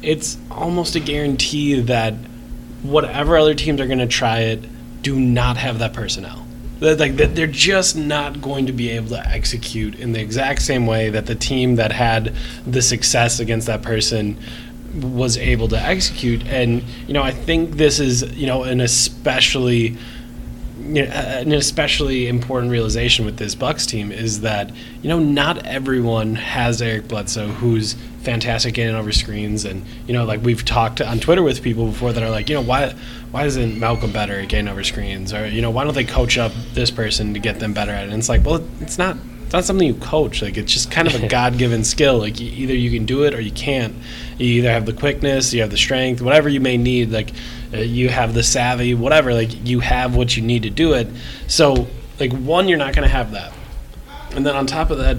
it's 0.02 0.38
almost 0.50 0.96
a 0.96 1.00
guarantee 1.00 1.82
that 1.82 2.16
whatever 2.82 3.38
other 3.38 3.54
teams 3.54 3.80
are 3.82 3.88
going 3.88 4.00
to 4.00 4.08
try 4.08 4.40
it 4.40 4.64
do 5.04 5.20
not 5.20 5.58
have 5.58 5.80
that 5.80 5.94
personnel. 5.94 6.47
That, 6.80 7.00
like 7.00 7.18
that 7.18 7.36
they're 7.36 7.48
just 7.48 7.96
not 7.96 8.42
going 8.42 8.68
to 8.68 8.72
be 8.72 8.92
able 8.92 9.10
to 9.10 9.28
execute 9.28 9.96
in 9.96 10.12
the 10.12 10.22
exact 10.22 10.62
same 10.62 10.86
way 10.86 11.10
that 11.10 11.26
the 11.26 11.36
team 11.36 11.76
that 11.76 11.92
had 11.92 12.36
the 12.66 12.82
success 12.82 13.40
against 13.40 13.68
that 13.68 13.82
person 13.82 14.38
was 15.02 15.38
able 15.38 15.68
to 15.70 15.80
execute. 15.80 16.46
And 16.46 16.84
you 17.08 17.14
know, 17.14 17.24
I 17.24 17.32
think 17.32 17.72
this 17.72 18.00
is 18.00 18.24
you 18.38 18.48
know 18.48 18.64
an 18.64 18.82
especially 18.82 19.98
you 20.80 21.06
know, 21.06 21.12
an 21.12 21.52
especially 21.52 22.28
important 22.28 22.72
realization 22.72 23.26
with 23.26 23.38
this 23.38 23.56
Bucks 23.56 23.86
team 23.86 24.12
is 24.12 24.42
that 24.42 24.72
you 25.02 25.10
know 25.10 25.20
not 25.20 25.66
everyone 25.66 26.36
has 26.36 26.82
Eric 26.82 27.08
Bledsoe, 27.08 27.48
who's 27.48 27.96
fantastic 28.28 28.74
getting 28.74 28.94
over 28.94 29.14
screens, 29.14 29.64
and 29.64 29.86
you 30.06 30.14
know 30.14 30.26
like 30.26 30.44
we've 30.44 30.66
talked 30.66 31.00
on 31.00 31.18
Twitter 31.18 31.42
with 31.42 31.64
people 31.64 31.88
before 31.88 32.12
that 32.12 32.22
are 32.22 32.30
like, 32.30 32.50
you 32.50 32.56
know, 32.56 32.62
why 32.62 32.94
why 33.32 33.46
isn't 33.46 33.80
Malcolm 33.80 34.12
better 34.12 34.38
at 34.42 34.50
getting 34.50 34.68
over 34.68 34.84
screens, 34.84 35.34
or 35.34 35.48
you 35.48 35.62
know, 35.62 35.72
why 35.72 35.86
don't 35.86 35.94
they 35.94 36.04
coach 36.04 36.38
up 36.38 36.52
this 36.74 36.92
person 36.92 37.34
to 37.34 37.40
get 37.40 37.62
them 37.62 37.74
better 37.74 37.94
at 37.94 38.04
it? 38.04 38.10
And 38.10 38.20
it's 38.20 38.28
like, 38.28 38.46
well, 38.46 38.62
it's 38.82 38.98
not. 38.98 39.16
It's 39.46 39.54
not 39.54 39.64
something 39.64 39.88
you 39.88 39.94
coach. 39.94 40.42
Like 40.42 40.58
it's 40.58 40.74
just 40.74 40.92
kind 40.92 41.08
of 41.08 41.24
a 41.24 41.26
God-given 41.30 41.86
skill. 41.86 42.18
Like 42.18 42.38
you, 42.38 42.52
either 42.52 42.76
you 42.76 42.92
can 42.92 43.06
do 43.06 43.24
it 43.24 43.34
or 43.34 43.40
you 43.40 43.52
can't. 43.52 43.96
You 44.38 44.48
either 44.56 44.72
have 44.72 44.86
the 44.86 44.92
quickness, 44.92 45.54
you 45.54 45.62
have 45.62 45.72
the 45.72 45.78
strength, 45.78 46.22
whatever 46.22 46.50
you 46.50 46.60
may 46.60 46.76
need. 46.76 47.12
Like 47.12 47.32
uh, 47.74 47.78
you 47.78 48.10
have 48.10 48.34
the 48.34 48.44
savvy, 48.44 48.94
whatever. 48.94 49.34
Like 49.34 49.66
you 49.66 49.80
have 49.80 50.18
what 50.18 50.36
you 50.36 50.44
need 50.44 50.64
to 50.64 50.70
do 50.70 50.96
it. 50.96 51.08
So 51.48 51.88
like 52.20 52.34
one, 52.34 52.68
you're 52.68 52.78
not 52.78 52.94
going 52.94 53.08
to 53.08 53.14
have 53.14 53.32
that, 53.32 53.54
and 54.32 54.46
then 54.46 54.54
on 54.54 54.68
top 54.68 54.90
of 54.90 54.98
that, 54.98 55.18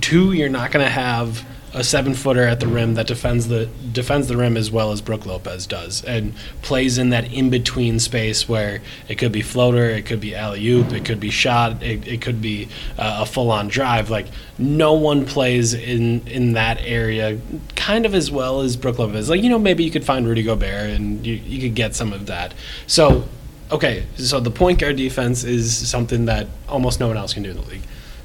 two, 0.00 0.30
you're 0.30 0.48
not 0.48 0.70
going 0.70 0.86
to 0.86 0.92
have 0.92 1.44
a 1.74 1.82
seven 1.82 2.14
footer 2.14 2.44
at 2.44 2.60
the 2.60 2.68
rim 2.68 2.94
that 2.94 3.08
defends 3.08 3.48
the 3.48 3.66
defends 3.92 4.28
the 4.28 4.36
rim 4.36 4.56
as 4.56 4.70
well 4.70 4.92
as 4.92 5.00
Brook 5.00 5.26
Lopez 5.26 5.66
does, 5.66 6.04
and 6.04 6.32
plays 6.62 6.98
in 6.98 7.10
that 7.10 7.32
in 7.32 7.50
between 7.50 7.98
space 7.98 8.48
where 8.48 8.80
it 9.08 9.16
could 9.16 9.32
be 9.32 9.42
floater, 9.42 9.84
it 9.90 10.06
could 10.06 10.20
be 10.20 10.34
alley 10.34 10.66
oop, 10.68 10.92
it 10.92 11.04
could 11.04 11.18
be 11.18 11.30
shot, 11.30 11.82
it, 11.82 12.06
it 12.06 12.22
could 12.22 12.40
be 12.40 12.68
uh, 12.96 13.18
a 13.22 13.26
full 13.26 13.50
on 13.50 13.68
drive. 13.68 14.08
Like 14.08 14.26
no 14.56 14.92
one 14.92 15.26
plays 15.26 15.74
in 15.74 16.26
in 16.28 16.52
that 16.52 16.78
area 16.80 17.40
kind 17.74 18.06
of 18.06 18.14
as 18.14 18.30
well 18.30 18.60
as 18.60 18.76
Brook 18.76 18.98
Lopez. 18.98 19.28
Like 19.28 19.42
you 19.42 19.50
know 19.50 19.58
maybe 19.58 19.82
you 19.84 19.90
could 19.90 20.04
find 20.04 20.26
Rudy 20.26 20.44
Gobert 20.44 20.90
and 20.90 21.26
you 21.26 21.34
you 21.34 21.60
could 21.60 21.74
get 21.74 21.96
some 21.96 22.12
of 22.12 22.26
that. 22.26 22.54
So 22.86 23.28
okay, 23.72 24.06
so 24.16 24.38
the 24.38 24.50
point 24.50 24.78
guard 24.78 24.96
defense 24.96 25.42
is 25.42 25.88
something 25.88 26.26
that 26.26 26.46
almost 26.68 27.00
no 27.00 27.08
one 27.08 27.16
else 27.16 27.34
can 27.34 27.42
do 27.42 27.50
in 27.50 27.56
the 27.56 27.62
league. 27.62 27.82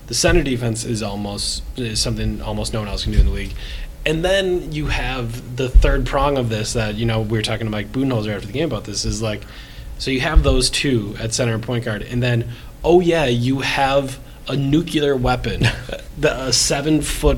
The 0.10 0.16
center 0.16 0.42
defense 0.42 0.86
is 0.86 1.04
almost 1.04 1.62
is 1.78 2.02
something 2.02 2.42
almost 2.42 2.74
no 2.74 2.80
one 2.80 2.88
else 2.88 3.04
can 3.04 3.14
do 3.14 3.20
in 3.20 3.28
the 3.28 3.32
league. 3.32 3.54
And 4.08 4.26
then 4.26 4.72
you 4.72 4.88
have 4.88 5.56
the 5.56 5.70
third 5.70 6.08
prong 6.08 6.38
of 6.38 6.50
this 6.50 6.74
that 6.74 6.96
you 6.96 7.06
know 7.06 7.22
we 7.22 7.38
were 7.38 7.44
talking 7.44 7.68
to 7.68 7.72
Mike 7.72 7.92
Budenholzer 7.92 8.34
after 8.36 8.48
the 8.48 8.54
game 8.54 8.66
about 8.66 8.86
this 8.86 9.06
is 9.06 9.22
like, 9.22 9.44
so 10.00 10.10
you 10.10 10.22
have 10.22 10.42
those 10.42 10.72
two 10.72 11.16
at 11.20 11.34
center 11.34 11.54
and 11.54 11.62
point 11.62 11.86
guard, 11.86 12.02
and 12.02 12.24
then 12.24 12.50
oh 12.84 13.02
yeah, 13.02 13.26
you 13.26 13.60
have 13.60 14.20
a 14.48 14.56
nuclear 14.56 15.16
weapon, 15.16 15.62
the 16.18 16.48
a 16.48 16.54
seven 16.54 17.02
foot 17.02 17.38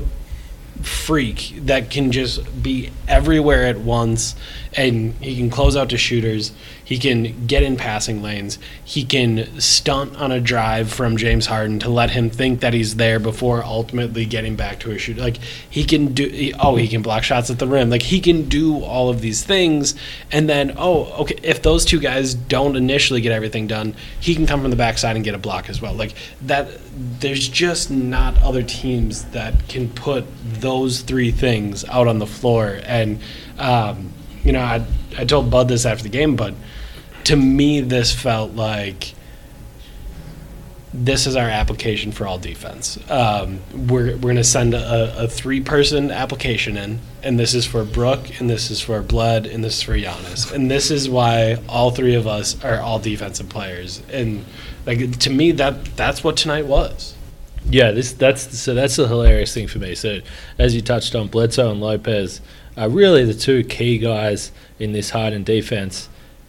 freak 0.80 1.52
that 1.62 1.90
can 1.90 2.10
just 2.10 2.62
be 2.62 2.90
everywhere 3.06 3.66
at 3.66 3.78
once 3.78 4.34
and 4.74 5.14
he 5.14 5.36
can 5.36 5.50
close 5.50 5.76
out 5.76 5.90
to 5.90 5.98
shooters. 5.98 6.52
He 6.84 6.98
can 6.98 7.46
get 7.46 7.62
in 7.62 7.76
passing 7.76 8.22
lanes. 8.22 8.58
He 8.84 9.04
can 9.04 9.60
stunt 9.60 10.16
on 10.16 10.32
a 10.32 10.40
drive 10.40 10.92
from 10.92 11.16
James 11.16 11.46
Harden 11.46 11.78
to 11.80 11.90
let 11.90 12.10
him 12.10 12.30
think 12.30 12.60
that 12.60 12.74
he's 12.74 12.96
there 12.96 13.18
before 13.18 13.62
ultimately 13.62 14.24
getting 14.24 14.56
back 14.56 14.80
to 14.80 14.90
a 14.90 14.98
shoot 14.98 15.16
like 15.16 15.36
he 15.68 15.84
can 15.84 16.12
do 16.12 16.26
he, 16.28 16.52
oh 16.54 16.76
he 16.76 16.88
can 16.88 17.02
block 17.02 17.22
shots 17.22 17.50
at 17.50 17.58
the 17.58 17.66
rim. 17.66 17.90
Like 17.90 18.02
he 18.02 18.20
can 18.20 18.48
do 18.48 18.82
all 18.82 19.08
of 19.08 19.20
these 19.20 19.44
things 19.44 19.94
and 20.30 20.48
then 20.48 20.72
oh 20.76 21.12
okay 21.22 21.38
if 21.42 21.62
those 21.62 21.84
two 21.84 22.00
guys 22.00 22.34
don't 22.34 22.76
initially 22.76 23.20
get 23.20 23.32
everything 23.32 23.66
done 23.66 23.94
he 24.20 24.34
can 24.34 24.46
come 24.46 24.60
from 24.62 24.70
the 24.70 24.76
backside 24.76 25.16
and 25.16 25.24
get 25.24 25.34
a 25.34 25.38
block 25.38 25.68
as 25.68 25.80
well. 25.80 25.94
Like 25.94 26.14
that 26.42 26.68
there's 26.94 27.48
just 27.48 27.90
not 27.90 28.36
other 28.42 28.62
teams 28.62 29.24
that 29.26 29.68
can 29.68 29.88
put 29.88 30.24
those 30.62 31.02
three 31.02 31.30
things 31.30 31.84
out 31.84 32.08
on 32.08 32.18
the 32.18 32.26
floor 32.26 32.80
and 32.84 33.20
um, 33.58 34.12
you 34.42 34.52
know 34.52 34.62
I, 34.62 34.84
I 35.18 35.24
told 35.26 35.50
bud 35.50 35.68
this 35.68 35.84
after 35.84 36.02
the 36.02 36.08
game 36.08 36.36
but 36.36 36.54
to 37.24 37.36
me 37.36 37.80
this 37.80 38.14
felt 38.14 38.52
like 38.52 39.14
this 40.94 41.26
is 41.26 41.36
our 41.36 41.48
application 41.48 42.12
for 42.12 42.26
all 42.26 42.38
defense. 42.38 42.98
Um, 43.10 43.60
we're 43.74 44.12
we're 44.16 44.18
going 44.18 44.36
to 44.36 44.44
send 44.44 44.74
a, 44.74 45.24
a 45.24 45.28
three 45.28 45.60
person 45.60 46.10
application 46.10 46.76
in, 46.76 47.00
and 47.22 47.38
this 47.38 47.54
is 47.54 47.64
for 47.64 47.84
Brook, 47.84 48.38
and 48.40 48.50
this 48.50 48.70
is 48.70 48.80
for 48.80 49.00
Blood, 49.00 49.46
and 49.46 49.64
this 49.64 49.76
is 49.78 49.82
for 49.82 49.96
Giannis, 49.96 50.52
and 50.52 50.70
this 50.70 50.90
is 50.90 51.08
why 51.08 51.58
all 51.68 51.90
three 51.90 52.14
of 52.14 52.26
us 52.26 52.62
are 52.62 52.78
all 52.78 52.98
defensive 52.98 53.48
players. 53.48 54.02
And 54.12 54.44
like 54.84 55.18
to 55.20 55.30
me, 55.30 55.52
that 55.52 55.84
that's 55.96 56.22
what 56.22 56.36
tonight 56.36 56.66
was. 56.66 57.14
Yeah, 57.68 57.92
this 57.92 58.12
that's 58.12 58.58
so 58.58 58.74
that's 58.74 58.96
the 58.96 59.08
hilarious 59.08 59.54
thing 59.54 59.68
for 59.68 59.78
me. 59.78 59.94
So 59.94 60.20
as 60.58 60.74
you 60.74 60.82
touched 60.82 61.14
on, 61.14 61.28
Bledsoe 61.28 61.70
and 61.70 61.80
Lopez 61.80 62.40
are 62.76 62.88
really 62.88 63.24
the 63.24 63.34
two 63.34 63.64
key 63.64 63.98
guys 63.98 64.52
in 64.78 64.92
this 64.92 65.10
Harden 65.10 65.44
defense. 65.44 66.08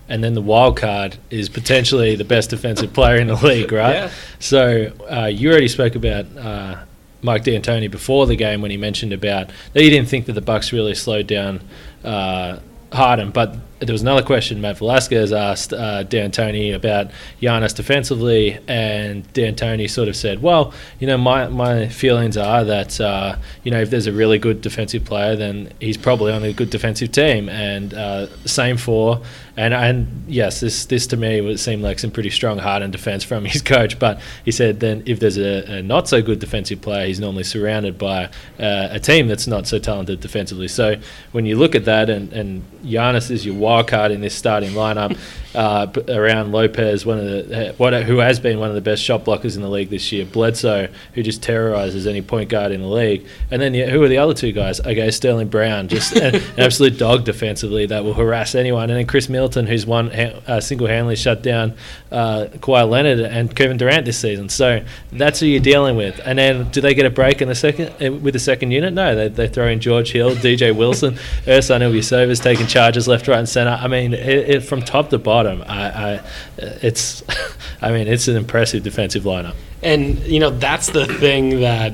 And 0.09 0.23
then 0.23 0.33
the 0.33 0.41
wild 0.41 0.77
card 0.77 1.17
is 1.29 1.47
potentially 1.47 2.15
the 2.15 2.25
best 2.25 2.49
defensive 2.49 2.93
player 2.93 3.17
in 3.17 3.27
the 3.27 3.35
league, 3.35 3.71
right? 3.71 3.93
Yeah. 3.93 4.11
So 4.39 4.91
uh, 5.09 5.25
you 5.25 5.49
already 5.49 5.69
spoke 5.69 5.95
about 5.95 6.25
uh, 6.37 6.83
Mike 7.21 7.43
D'Antoni 7.43 7.89
before 7.89 8.27
the 8.27 8.35
game 8.35 8.61
when 8.61 8.69
he 8.69 8.77
mentioned 8.77 9.13
about 9.13 9.49
that 9.71 9.81
he 9.81 9.89
didn't 9.89 10.09
think 10.09 10.25
that 10.25 10.33
the 10.33 10.41
Bucks 10.41 10.73
really 10.73 10.93
slowed 10.93 11.27
down 11.27 11.61
uh, 12.03 12.59
Harden, 12.91 13.31
but 13.31 13.55
there 13.85 13.93
was 13.93 14.01
another 14.01 14.23
question 14.23 14.61
Matt 14.61 14.77
Velazquez 14.77 15.31
asked 15.33 15.73
uh, 15.73 16.03
D'Antoni 16.03 16.73
about 16.73 17.11
Giannis 17.41 17.75
defensively, 17.75 18.59
and 18.67 19.31
D'Antoni 19.33 19.89
sort 19.89 20.07
of 20.07 20.15
said, 20.15 20.41
"Well, 20.41 20.73
you 20.99 21.07
know, 21.07 21.17
my 21.17 21.47
my 21.47 21.87
feelings 21.87 22.37
are 22.37 22.63
that 22.63 22.99
uh, 22.99 23.37
you 23.63 23.71
know 23.71 23.81
if 23.81 23.89
there's 23.89 24.07
a 24.07 24.11
really 24.11 24.39
good 24.39 24.61
defensive 24.61 25.05
player, 25.05 25.35
then 25.35 25.71
he's 25.79 25.97
probably 25.97 26.31
on 26.31 26.43
a 26.43 26.53
good 26.53 26.69
defensive 26.69 27.11
team, 27.11 27.49
and 27.49 27.93
uh, 27.93 28.27
same 28.45 28.77
for." 28.77 29.21
And 29.55 29.73
and 29.73 30.23
yes, 30.27 30.61
this 30.61 30.85
this 30.85 31.05
to 31.07 31.17
me 31.17 31.39
would 31.39 31.59
seem 31.59 31.81
like 31.81 31.99
some 31.99 32.09
pretty 32.09 32.31
strong 32.31 32.57
Harden 32.57 32.89
defense 32.89 33.23
from 33.23 33.45
his 33.45 33.61
coach. 33.61 33.99
But 33.99 34.19
he 34.43 34.51
said 34.51 34.79
then 34.79 35.03
if 35.05 35.19
there's 35.19 35.37
a, 35.37 35.77
a 35.77 35.83
not 35.83 36.07
so 36.07 36.21
good 36.21 36.39
defensive 36.39 36.81
player, 36.81 37.05
he's 37.05 37.19
normally 37.19 37.43
surrounded 37.43 37.97
by 37.97 38.25
uh, 38.59 38.87
a 38.91 38.99
team 38.99 39.27
that's 39.27 39.45
not 39.45 39.67
so 39.67 39.77
talented 39.77 40.21
defensively. 40.21 40.67
So 40.67 40.95
when 41.33 41.45
you 41.45 41.55
look 41.55 41.75
at 41.75 41.85
that, 41.85 42.09
and 42.09 42.33
and 42.33 42.63
Giannis 42.83 43.29
is 43.29 43.45
your 43.45 43.55
wild 43.73 43.87
card 43.87 44.11
in 44.11 44.21
this 44.21 44.35
starting 44.35 44.69
lineup 44.71 45.17
uh, 45.55 45.87
around 46.09 46.51
Lopez, 46.51 47.05
one 47.05 47.19
of 47.19 47.25
the 47.25 48.03
who 48.05 48.17
has 48.17 48.39
been 48.39 48.59
one 48.59 48.69
of 48.69 48.75
the 48.75 48.81
best 48.81 49.01
shot 49.01 49.25
blockers 49.25 49.55
in 49.55 49.61
the 49.61 49.69
league 49.69 49.89
this 49.89 50.11
year. 50.11 50.25
Bledsoe, 50.25 50.89
who 51.13 51.23
just 51.23 51.43
terrorizes 51.43 52.07
any 52.07 52.21
point 52.21 52.49
guard 52.49 52.71
in 52.71 52.81
the 52.81 52.87
league, 52.87 53.25
and 53.51 53.61
then 53.61 53.73
yeah, 53.73 53.89
who 53.89 54.01
are 54.03 54.07
the 54.07 54.17
other 54.17 54.33
two 54.33 54.51
guys? 54.51 54.79
Okay, 54.79 55.11
Sterling 55.11 55.49
Brown, 55.49 55.87
just 55.87 56.15
an, 56.15 56.35
an 56.35 56.59
absolute 56.59 56.97
dog 56.97 57.25
defensively 57.25 57.85
that 57.87 58.03
will 58.03 58.13
harass 58.13 58.55
anyone, 58.55 58.89
and 58.89 58.97
then 58.97 59.05
Khris 59.05 59.29
Middleton, 59.29 59.67
who's 59.67 59.85
one 59.85 60.11
ha- 60.11 60.39
uh, 60.47 60.59
single-handedly 60.59 61.15
shut 61.15 61.41
down 61.41 61.73
uh, 62.11 62.47
Kawhi 62.57 62.89
Leonard 62.89 63.19
and 63.19 63.53
Kevin 63.55 63.77
Durant 63.77 64.05
this 64.05 64.19
season. 64.19 64.49
So 64.49 64.83
that's 65.11 65.39
who 65.39 65.47
you're 65.47 65.59
dealing 65.59 65.95
with. 65.95 66.19
And 66.25 66.39
then 66.39 66.69
do 66.69 66.81
they 66.81 66.93
get 66.93 67.05
a 67.05 67.09
break 67.09 67.41
in 67.41 67.47
the 67.47 67.55
second 67.55 67.89
uh, 68.01 68.11
with 68.13 68.33
the 68.33 68.39
second 68.39 68.71
unit? 68.71 68.93
No, 68.93 69.15
they, 69.15 69.27
they 69.27 69.47
throw 69.47 69.67
in 69.67 69.79
George 69.79 70.11
Hill, 70.11 70.31
DJ 70.35 70.75
Wilson, 70.75 71.15
Ersan 71.45 71.81
Ilyasova's 71.81 72.39
taking 72.39 72.67
charges 72.67 73.07
left, 73.07 73.27
right, 73.27 73.39
and 73.39 73.49
center. 73.49 73.71
I 73.71 73.87
mean, 73.87 74.13
it, 74.13 74.49
it, 74.49 74.59
from 74.61 74.81
top 74.81 75.09
to 75.09 75.17
bottom, 75.17 75.42
I, 75.47 76.13
I 76.13 76.21
it's, 76.57 77.23
I 77.81 77.91
mean, 77.91 78.07
it's 78.07 78.27
an 78.27 78.35
impressive 78.35 78.83
defensive 78.83 79.23
lineup. 79.23 79.55
And 79.81 80.19
you 80.19 80.39
know 80.39 80.49
that's 80.49 80.87
the 80.87 81.05
thing 81.05 81.61
that 81.61 81.93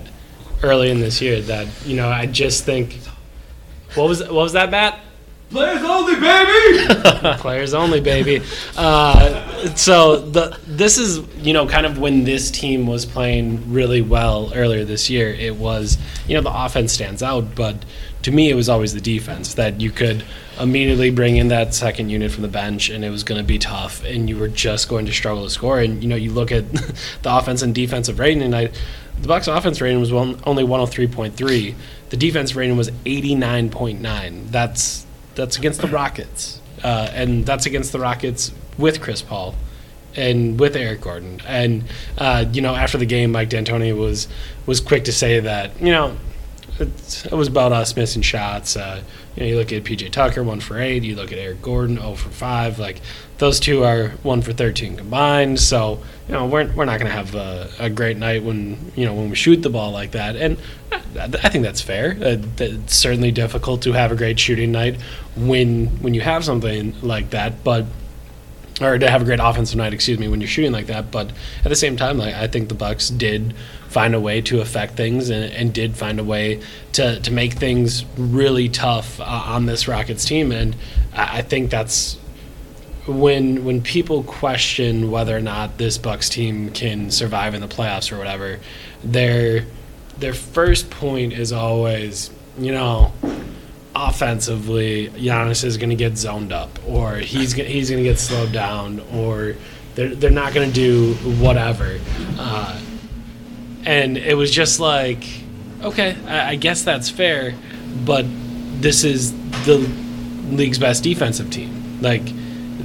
early 0.61 0.91
in 0.91 0.99
this 0.99 1.21
year 1.21 1.41
that 1.41 1.67
you 1.85 1.95
know 1.95 2.09
I 2.09 2.25
just 2.25 2.65
think 2.65 2.99
what 3.95 4.07
was 4.07 4.21
what 4.21 4.33
was 4.33 4.53
that 4.53 4.69
Matt? 4.69 4.99
Players 5.49 5.81
only, 5.81 6.13
baby! 6.19 7.37
Players 7.39 7.73
only, 7.73 7.99
baby. 8.01 8.41
Uh, 8.77 9.65
so 9.75 10.17
the 10.19 10.55
this 10.67 10.99
is 10.99 11.21
you 11.37 11.53
know 11.53 11.65
kind 11.65 11.87
of 11.87 11.97
when 11.97 12.23
this 12.23 12.51
team 12.51 12.85
was 12.85 13.03
playing 13.07 13.73
really 13.73 14.03
well 14.03 14.51
earlier 14.53 14.85
this 14.85 15.09
year. 15.09 15.33
It 15.33 15.55
was 15.55 15.97
you 16.27 16.35
know 16.35 16.41
the 16.41 16.53
offense 16.53 16.93
stands 16.93 17.23
out, 17.23 17.55
but 17.55 17.83
to 18.21 18.31
me 18.31 18.49
it 18.49 18.55
was 18.55 18.69
always 18.69 18.93
the 18.93 19.01
defense 19.01 19.53
that 19.53 19.79
you 19.79 19.91
could 19.91 20.23
immediately 20.59 21.09
bring 21.09 21.37
in 21.37 21.47
that 21.47 21.73
second 21.73 22.09
unit 22.09 22.31
from 22.31 22.41
the 22.41 22.49
bench 22.49 22.89
and 22.89 23.05
it 23.05 23.09
was 23.09 23.23
going 23.23 23.39
to 23.39 23.47
be 23.47 23.57
tough 23.57 24.03
and 24.03 24.29
you 24.29 24.37
were 24.37 24.47
just 24.47 24.89
going 24.89 25.05
to 25.05 25.13
struggle 25.13 25.43
to 25.43 25.49
score. 25.49 25.79
And 25.79 26.03
you 26.03 26.09
know 26.09 26.15
you 26.15 26.31
look 26.31 26.51
at 26.51 26.71
the 27.21 27.35
offense 27.35 27.61
and 27.61 27.73
defensive 27.73 28.19
rating 28.19 28.43
and 28.43 28.55
I. 28.55 28.71
The 29.21 29.27
Bucks 29.27 29.49
offense 29.49 29.81
rating 29.81 29.99
was 29.99 30.13
only 30.13 30.63
103.3. 30.63 31.75
The 32.09 32.17
defense 32.17 32.55
rating 32.55 32.77
was 32.77 32.89
89.9. 32.89 34.49
That's 34.49 35.05
that's 35.35 35.57
against 35.57 35.81
the 35.81 35.89
Rockets, 35.89 36.61
uh, 36.85 37.09
and 37.13 37.45
that's 37.45 37.65
against 37.65 37.91
the 37.91 37.99
Rockets 37.99 38.53
with 38.77 39.01
Chris 39.01 39.21
Paul 39.21 39.55
and 40.15 40.57
with 40.57 40.77
Eric 40.77 41.01
Gordon. 41.01 41.41
And 41.45 41.83
uh, 42.17 42.45
you 42.51 42.61
know, 42.61 42.75
after 42.75 42.97
the 42.97 43.05
game, 43.05 43.33
Mike 43.33 43.49
D'Antoni 43.49 43.97
was 43.97 44.29
was 44.65 44.79
quick 44.79 45.03
to 45.05 45.11
say 45.11 45.41
that 45.41 45.81
you 45.81 45.91
know 45.91 46.15
it's, 46.81 47.25
it 47.25 47.33
was 47.33 47.47
about 47.47 47.71
us 47.71 47.95
missing 47.95 48.21
shots. 48.21 48.75
Uh, 48.75 49.01
you 49.35 49.43
know, 49.43 49.49
you 49.49 49.55
look 49.55 49.71
at 49.71 49.83
PJ 49.83 50.11
Tucker, 50.11 50.43
one 50.43 50.59
for 50.59 50.79
eight. 50.79 51.03
You 51.03 51.15
look 51.15 51.31
at 51.31 51.37
Eric 51.37 51.61
Gordon, 51.61 51.97
0 51.97 52.15
for 52.15 52.29
five. 52.29 52.79
Like 52.79 53.01
those 53.37 53.59
two 53.59 53.83
are 53.83 54.09
one 54.23 54.41
for 54.41 54.53
13 54.53 54.97
combined. 54.97 55.59
So 55.59 56.01
you 56.27 56.33
know, 56.33 56.45
we're, 56.45 56.71
we're 56.73 56.85
not 56.85 56.99
going 56.99 57.11
to 57.11 57.17
have 57.17 57.35
a, 57.35 57.69
a 57.79 57.89
great 57.89 58.17
night 58.17 58.43
when 58.43 58.91
you 58.95 59.05
know 59.05 59.13
when 59.13 59.29
we 59.29 59.35
shoot 59.35 59.57
the 59.57 59.69
ball 59.69 59.91
like 59.91 60.11
that. 60.11 60.35
And 60.35 60.57
I, 60.91 61.25
I 61.25 61.49
think 61.49 61.63
that's 61.63 61.81
fair. 61.81 62.17
Uh, 62.21 62.37
it's 62.57 62.95
certainly 62.95 63.31
difficult 63.31 63.81
to 63.83 63.93
have 63.93 64.11
a 64.11 64.15
great 64.15 64.39
shooting 64.39 64.71
night 64.71 64.99
when 65.35 65.87
when 66.01 66.13
you 66.13 66.21
have 66.21 66.45
something 66.45 66.95
like 67.01 67.31
that, 67.31 67.63
but 67.63 67.85
or 68.81 68.97
to 68.97 69.09
have 69.09 69.21
a 69.21 69.25
great 69.25 69.39
offensive 69.41 69.77
night, 69.77 69.93
excuse 69.93 70.19
me, 70.19 70.27
when 70.27 70.39
you're 70.39 70.47
shooting 70.47 70.71
like 70.71 70.87
that. 70.87 71.11
But 71.11 71.31
at 71.63 71.69
the 71.69 71.75
same 71.75 71.97
time, 71.97 72.17
like 72.17 72.33
I 72.33 72.47
think 72.47 72.69
the 72.69 72.75
Bucks 72.75 73.09
did 73.09 73.53
find 73.89 74.13
a 74.13 74.19
way 74.19 74.39
to 74.39 74.61
affect 74.61 74.95
things 74.95 75.29
and, 75.29 75.51
and 75.51 75.73
did 75.73 75.97
find 75.97 76.19
a 76.19 76.23
way 76.23 76.61
to 76.93 77.19
to 77.19 77.31
make 77.31 77.53
things 77.53 78.05
really 78.17 78.69
tough 78.69 79.19
uh, 79.19 79.23
on 79.23 79.65
this 79.65 79.87
Rockets 79.87 80.23
team. 80.25 80.51
And 80.51 80.75
I, 81.13 81.41
think 81.41 81.71
that's 81.71 82.15
when 83.07 83.65
when 83.65 83.81
people 83.81 84.23
question 84.23 85.11
whether 85.11 85.35
or 85.35 85.41
not 85.41 85.77
this 85.77 85.97
Bucks 85.97 86.29
team 86.29 86.69
can 86.69 87.09
survive 87.11 87.55
in 87.55 87.61
the 87.61 87.67
playoffs 87.67 88.11
or 88.11 88.17
whatever, 88.17 88.59
their 89.03 89.65
their 90.17 90.33
first 90.33 90.89
point 90.89 91.33
is 91.33 91.51
always, 91.51 92.29
you 92.57 92.71
know, 92.71 93.11
offensively, 93.95 95.09
Giannis 95.09 95.63
is 95.63 95.77
going 95.77 95.89
to 95.89 95.95
get 95.95 96.17
zoned 96.17 96.51
up, 96.51 96.77
or 96.87 97.15
he's 97.15 97.53
gonna, 97.53 97.69
he's 97.69 97.89
going 97.89 98.03
to 98.03 98.09
get 98.09 98.19
slowed 98.19 98.51
down, 98.51 98.99
or 99.13 99.55
they're 99.95 100.13
they're 100.13 100.29
not 100.29 100.53
going 100.53 100.67
to 100.69 100.73
do 100.73 101.13
whatever. 101.41 101.99
Uh, 102.37 102.79
and 103.85 104.17
it 104.17 104.35
was 104.35 104.51
just 104.51 104.79
like, 104.79 105.23
okay, 105.81 106.15
I, 106.27 106.51
I 106.51 106.55
guess 106.55 106.83
that's 106.83 107.09
fair, 107.09 107.55
but 108.05 108.25
this 108.81 109.03
is 109.03 109.33
the 109.65 109.77
league's 110.49 110.79
best 110.79 111.03
defensive 111.03 111.49
team. 111.49 112.01
Like 112.01 112.23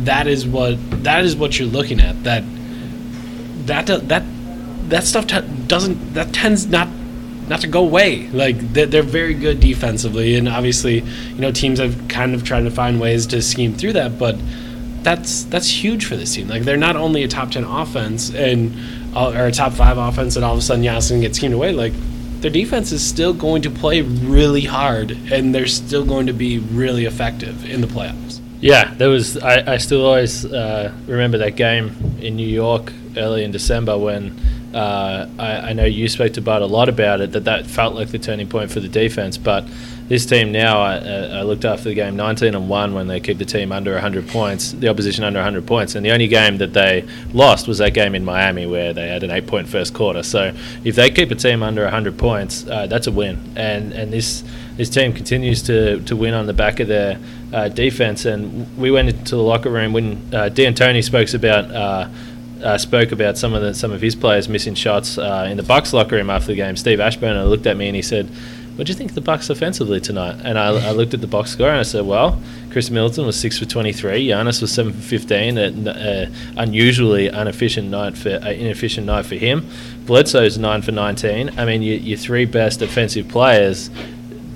that 0.05 0.27
is 0.27 0.47
what 0.47 0.77
that 1.05 1.25
is 1.25 1.37
what 1.37 1.59
you're 1.59 1.69
looking 1.69 2.01
at. 2.01 2.25
That 2.25 2.45
that 3.67 3.87
that 4.09 4.25
that 4.89 5.05
stuff 5.05 5.27
t- 5.27 5.41
doesn't 5.67 6.15
that 6.15 6.33
tends 6.33 6.67
not 6.67 6.89
not 7.49 7.61
to 7.61 7.67
go 7.67 7.85
away. 7.85 8.29
Like 8.29 8.59
they're, 8.73 8.87
they're 8.87 9.03
very 9.03 9.35
good 9.35 9.61
defensively, 9.61 10.37
and 10.37 10.49
obviously, 10.49 11.01
you 11.01 11.41
know, 11.41 11.53
teams 11.53 11.79
have 11.79 12.09
kind 12.09 12.35
of 12.35 12.45
tried 12.45 12.63
to 12.63 12.71
find 12.71 13.01
ways 13.01 13.27
to 13.29 13.43
scheme 13.43 13.75
through 13.75 13.95
that, 13.95 14.19
but 14.19 14.37
that's 15.03 15.45
that's 15.45 15.69
huge 15.69 16.07
for 16.07 16.17
this 16.17 16.35
team. 16.35 16.49
Like 16.49 16.63
they're 16.63 16.77
not 16.77 16.97
only 16.97 17.23
a 17.23 17.29
top 17.29 17.51
ten 17.51 17.65
offense 17.65 18.35
and 18.35 18.75
uh, 19.15 19.33
or 19.33 19.47
a 19.47 19.53
top 19.53 19.73
five 19.73 19.99
offense, 19.99 20.37
and 20.37 20.45
all 20.45 20.53
of 20.53 20.59
a 20.59 20.63
sudden 20.63 20.85
Giannis 20.85 21.09
can 21.09 21.21
get 21.21 21.35
schemed 21.35 21.55
away. 21.55 21.73
Like 21.73 21.93
their 22.41 22.51
defense 22.51 22.93
is 22.93 23.05
still 23.05 23.33
going 23.33 23.63
to 23.63 23.71
play 23.71 24.03
really 24.03 24.63
hard, 24.63 25.13
and 25.33 25.55
they're 25.55 25.67
still 25.67 26.05
going 26.05 26.27
to 26.27 26.33
be 26.33 26.59
really 26.59 27.07
effective 27.07 27.69
in 27.69 27.81
the 27.81 27.87
playoffs. 27.87 28.41
Yeah, 28.61 28.95
there 28.95 29.09
was. 29.09 29.37
I, 29.39 29.75
I 29.75 29.77
still 29.77 30.05
always 30.05 30.45
uh, 30.45 30.93
remember 31.07 31.39
that 31.39 31.57
game 31.57 31.95
in 32.21 32.37
New 32.37 32.47
York 32.47 32.93
early 33.17 33.45
in 33.45 33.51
December 33.51 33.99
when 33.99 34.39
uh, 34.75 35.29
I, 35.39 35.71
I 35.71 35.73
know 35.75 35.85
you 35.85 36.09
spoke 36.09 36.33
to 36.35 36.41
Bud 36.41 36.63
a 36.63 36.67
lot 36.67 36.89
about 36.89 37.21
it. 37.21 37.33
That 37.33 37.45
that 37.45 37.67
felt 37.67 37.95
like 37.95 38.09
the 38.09 38.19
turning 38.19 38.49
point 38.49 38.71
for 38.71 38.81
the 38.81 38.89
defense. 38.89 39.37
But 39.37 39.65
this 40.09 40.27
team 40.27 40.53
now, 40.53 40.81
I, 40.81 40.97
uh, 40.97 41.39
I 41.39 41.43
looked 41.43 41.65
after 41.65 41.85
the 41.85 41.95
game, 41.95 42.17
19 42.17 42.55
and 42.55 42.69
one 42.69 42.95
when 42.95 43.07
they 43.07 43.21
keep 43.21 43.39
the 43.39 43.45
team 43.45 43.73
under 43.73 43.93
100 43.93 44.29
points, 44.29 44.73
the 44.73 44.89
opposition 44.89 45.25
under 45.25 45.39
100 45.39 45.67
points, 45.67 45.95
and 45.95 46.05
the 46.05 46.11
only 46.11 46.29
game 46.29 46.59
that 46.59 46.75
they 46.75 47.07
lost 47.33 47.67
was 47.67 47.79
that 47.79 47.95
game 47.95 48.15
in 48.15 48.25
Miami 48.25 48.67
where 48.67 48.93
they 48.93 49.09
had 49.09 49.23
an 49.23 49.31
eight 49.31 49.47
point 49.47 49.69
first 49.69 49.95
quarter. 49.95 50.23
So 50.23 50.55
if 50.85 50.95
they 50.95 51.11
keep 51.11 51.31
a 51.31 51.35
team 51.35 51.63
under 51.63 51.83
100 51.85 52.19
points, 52.19 52.67
uh, 52.67 52.87
that's 52.87 53.07
a 53.07 53.13
win. 53.13 53.53
And 53.57 53.93
and 53.93 54.13
this 54.13 54.45
this 54.77 54.91
team 54.91 55.13
continues 55.13 55.63
to, 55.63 56.01
to 56.01 56.17
win 56.17 56.35
on 56.35 56.47
the 56.47 56.53
back 56.53 56.81
of 56.81 56.89
their 56.89 57.19
uh, 57.53 57.69
defense. 57.69 58.25
And 58.25 58.77
we 58.77 58.91
went 58.91 59.09
into 59.09 59.37
the 59.37 59.43
locker 59.43 59.71
room 59.71 59.93
when 59.93 60.35
uh, 60.35 60.49
D'Antoni 60.49 61.03
spoke 61.03 61.33
about 61.33 61.71
uh, 61.71 62.09
uh, 62.63 62.79
spoke 62.79 63.13
about 63.13 63.39
some 63.39 63.55
of 63.55 63.63
the 63.63 63.75
some 63.75 63.93
of 63.93 64.01
his 64.01 64.17
players 64.17 64.49
missing 64.49 64.75
shots 64.75 65.19
uh, 65.19 65.47
in 65.49 65.57
the 65.57 65.63
Bucks 65.63 65.93
locker 65.93 66.17
room 66.17 66.31
after 66.31 66.49
the 66.49 66.57
game. 66.57 66.77
Steve 66.77 66.99
Aschburner 66.99 67.49
looked 67.49 67.67
at 67.67 67.77
me 67.77 67.87
and 67.87 67.97
he 67.97 68.03
said. 68.03 68.29
What 68.77 68.87
do 68.87 68.93
you 68.93 68.99
think 68.99 69.15
the 69.15 69.21
Bucks 69.21 69.51
offensively 69.51 70.01
tonight? 70.01 70.41
And 70.43 70.59
I, 70.59 70.89
I 70.89 70.91
looked 70.91 71.15
at 71.15 71.21
the 71.21 71.29
box 71.29 71.51
score 71.51 71.69
and 71.69 71.79
I 71.79 71.85
said, 71.85 72.05
"Well, 72.07 72.43
Khris 72.71 72.91
Middleton 72.91 73.25
was 73.25 73.39
six 73.39 73.57
for 73.57 73.67
twenty-three. 73.67 74.27
Giannis 74.27 74.61
was 74.61 74.73
seven 74.73 74.93
for 74.93 75.01
fifteen. 75.01 75.59
An 75.59 76.35
unusually 76.57 77.29
inefficient 77.29 77.89
night 77.89 78.19
for 78.19 78.31
uh, 78.31 78.51
inefficient 78.51 79.07
night 79.07 79.27
for 79.27 79.37
him. 79.37 79.69
Bledsoe's 80.07 80.59
nine 80.59 80.83
for 80.83 80.91
nineteen. 80.91 81.57
I 81.57 81.65
mean, 81.65 81.83
your, 81.83 81.99
your 81.99 82.19
three 82.19 82.47
best 82.47 82.83
offensive 82.83 83.29
players 83.29 83.91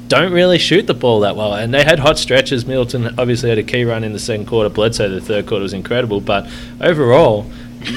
don't 0.09 0.33
really 0.33 0.59
shoot 0.59 0.89
the 0.89 0.95
ball 0.95 1.21
that 1.21 1.37
well. 1.37 1.55
And 1.55 1.73
they 1.73 1.85
had 1.85 2.01
hot 2.01 2.19
stretches. 2.19 2.67
Middleton 2.67 3.19
obviously 3.21 3.51
had 3.51 3.59
a 3.59 3.63
key 3.63 3.85
run 3.85 4.03
in 4.03 4.13
the 4.13 4.19
second 4.19 4.47
quarter. 4.47 4.69
Bledsoe, 4.69 5.09
the 5.11 5.21
third 5.21 5.47
quarter, 5.47 5.63
was 5.63 5.75
incredible. 5.75 6.21
But 6.21 6.51
overall, 6.81 7.47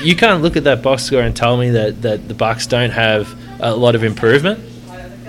you 0.03 0.15
can't 0.15 0.43
look 0.43 0.55
at 0.55 0.65
that 0.65 0.83
box 0.83 1.03
score 1.03 1.21
and 1.21 1.35
tell 1.35 1.57
me 1.57 1.71
that, 1.71 2.03
that 2.03 2.27
the 2.27 2.35
Bucks 2.35 2.67
don't 2.67 2.91
have 2.91 3.33
a 3.59 3.73
lot 3.73 3.95
of 3.95 4.03
improvement. 4.03 4.59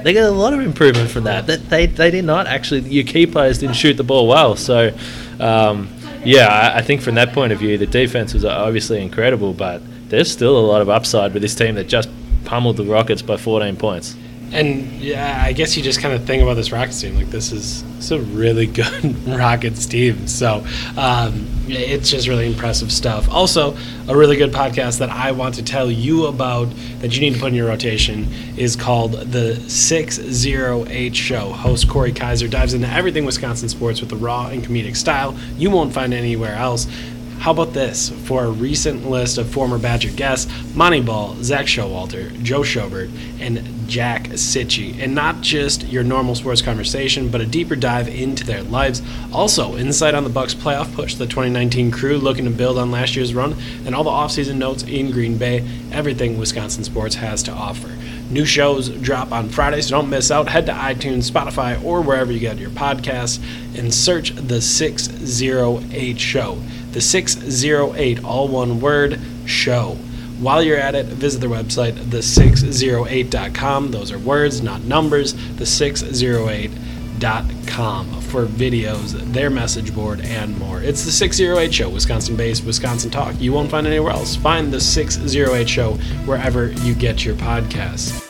They 0.02 0.12
get 0.12 0.24
a 0.24 0.30
lot 0.30 0.54
of 0.54 0.60
improvement 0.60 1.10
from 1.10 1.24
that. 1.24 1.46
That 1.46 1.68
they, 1.68 1.86
they 1.86 2.10
did 2.10 2.24
not 2.24 2.46
actually. 2.46 2.80
Your 2.80 3.04
key 3.04 3.26
players 3.26 3.58
didn't 3.58 3.76
shoot 3.76 3.94
the 3.94 4.04
ball 4.04 4.26
well. 4.26 4.56
So, 4.56 4.94
um, 5.40 5.88
yeah, 6.24 6.48
I, 6.48 6.78
I 6.78 6.82
think 6.82 7.00
from 7.02 7.14
that 7.16 7.32
point 7.32 7.52
of 7.52 7.58
view, 7.58 7.78
the 7.78 7.86
defense 7.86 8.34
was 8.34 8.44
obviously 8.44 9.02
incredible. 9.02 9.52
But 9.52 9.82
there's 10.08 10.30
still 10.30 10.58
a 10.58 10.66
lot 10.66 10.82
of 10.82 10.88
upside 10.88 11.32
with 11.32 11.42
this 11.42 11.54
team 11.54 11.74
that 11.76 11.88
just 11.88 12.08
pummeled 12.44 12.76
the 12.76 12.84
Rockets 12.84 13.22
by 13.22 13.36
14 13.36 13.76
points. 13.76 14.16
And 14.52 15.00
yeah, 15.00 15.42
I 15.42 15.52
guess 15.52 15.76
you 15.76 15.82
just 15.82 16.00
kind 16.00 16.14
of 16.14 16.24
think 16.24 16.42
about 16.42 16.54
this 16.54 16.72
Rockets 16.72 17.00
team 17.00 17.16
like 17.16 17.30
this 17.30 17.52
is 17.52 17.82
it's 17.96 18.10
a 18.10 18.20
really 18.20 18.66
good 18.78 19.26
Rockets 19.26 19.86
team. 19.86 20.26
So 20.26 20.64
um, 20.96 21.48
it's 21.68 22.10
just 22.10 22.28
really 22.28 22.46
impressive 22.46 22.92
stuff. 22.92 23.30
Also, 23.30 23.76
a 24.08 24.16
really 24.16 24.36
good 24.36 24.52
podcast 24.52 24.98
that 24.98 25.08
I 25.08 25.32
want 25.32 25.54
to 25.54 25.62
tell 25.62 25.90
you 25.90 26.26
about 26.26 26.68
that 26.98 27.14
you 27.14 27.20
need 27.20 27.34
to 27.34 27.40
put 27.40 27.48
in 27.48 27.54
your 27.54 27.68
rotation 27.68 28.28
is 28.56 28.76
called 28.76 29.12
the 29.12 29.56
608 29.70 31.16
Show. 31.16 31.52
Host 31.52 31.88
Corey 31.88 32.12
Kaiser 32.12 32.48
dives 32.48 32.74
into 32.74 32.88
everything 32.88 33.24
Wisconsin 33.24 33.68
sports 33.68 34.00
with 34.00 34.12
a 34.12 34.16
raw 34.16 34.48
and 34.48 34.62
comedic 34.62 34.96
style 34.96 35.36
you 35.56 35.70
won't 35.70 35.92
find 35.92 36.12
anywhere 36.12 36.54
else. 36.54 36.86
How 37.42 37.50
about 37.50 37.72
this? 37.72 38.11
For 38.26 38.44
a 38.44 38.50
recent 38.52 39.11
list 39.11 39.37
of 39.37 39.50
former 39.50 39.76
Badger 39.76 40.12
guests, 40.12 40.48
Montee 40.76 41.00
Ball, 41.00 41.35
Zach 41.42 41.66
Showalter, 41.66 42.40
Joe 42.44 42.61
Schobert, 42.61 43.11
and 43.40 43.88
Jack 43.88 44.28
Cichy. 44.28 45.02
And 45.02 45.12
not 45.12 45.40
just 45.40 45.88
your 45.88 46.05
normal 46.05 46.37
sports 46.37 46.62
conversation, 46.62 47.31
but 47.31 47.40
a 47.40 47.46
deeper 47.46 47.74
dive 47.74 48.07
into 48.07 48.44
their 48.44 48.62
lives. 48.62 49.02
Also, 49.33 49.76
insight 49.76 50.14
on 50.14 50.22
the 50.22 50.31
Bucks 50.31 50.55
playoff 50.55 50.94
push, 50.94 51.16
the 51.16 51.26
2019 51.26 51.90
crew 51.90 52.16
looking 52.16 52.44
to 52.44 52.50
build 52.52 52.78
on 52.78 52.92
last 52.92 53.16
year's 53.16 53.35
run, 53.35 53.57
and 53.85 53.92
all 53.92 54.05
the 54.05 54.11
offseason 54.11 54.55
notes 54.55 54.85
in 54.85 55.11
Green 55.11 55.37
Bay, 55.37 55.68
everything 55.90 56.38
Wisconsin 56.38 56.85
sports 56.85 57.16
has 57.16 57.42
to 57.42 57.50
offer. 57.50 57.90
New 58.31 58.46
shows 58.46 58.88
drop 58.88 59.33
on 59.33 59.48
Friday, 59.48 59.83
so 59.83 59.96
don't 59.96 60.09
miss 60.09 60.31
out. 60.31 60.48
Head 60.48 60.66
to 60.66 60.72
iTunes, 60.72 61.28
Spotify, 61.28 61.83
or 61.83 62.02
wherever 62.02 62.31
you 62.31 62.38
get 62.38 62.59
your 62.59 62.70
podcasts 62.70 63.42
and 63.76 63.92
search 63.92 64.31
the 64.37 64.61
608 64.61 66.20
Show. 66.20 66.62
The 66.92 67.00
608, 67.00 68.24
all 68.24 68.48
one 68.48 68.81
word, 68.81 69.20
show. 69.46 69.96
While 70.40 70.62
you're 70.62 70.78
at 70.78 70.94
it, 70.94 71.07
visit 71.07 71.40
their 71.40 71.50
website, 71.50 71.94
the608.com. 71.94 73.90
Those 73.90 74.11
are 74.11 74.18
words, 74.18 74.61
not 74.61 74.83
numbers. 74.83 75.35
The608.com 75.35 78.20
for 78.22 78.46
videos, 78.46 79.12
their 79.33 79.50
message 79.50 79.94
board, 79.94 80.20
and 80.22 80.59
more. 80.59 80.83
It's 80.83 81.05
the 81.05 81.12
608 81.12 81.72
Show, 81.72 81.90
Wisconsin 81.90 82.35
based 82.35 82.64
Wisconsin 82.64 83.11
talk. 83.11 83.40
You 83.40 83.52
won't 83.52 83.70
find 83.70 83.87
anywhere 83.87 84.12
else. 84.12 84.35
Find 84.37 84.72
the 84.72 84.81
608 84.81 85.68
Show 85.68 85.92
wherever 86.24 86.72
you 86.72 86.94
get 86.94 87.24
your 87.24 87.37
podcasts. 87.37 88.21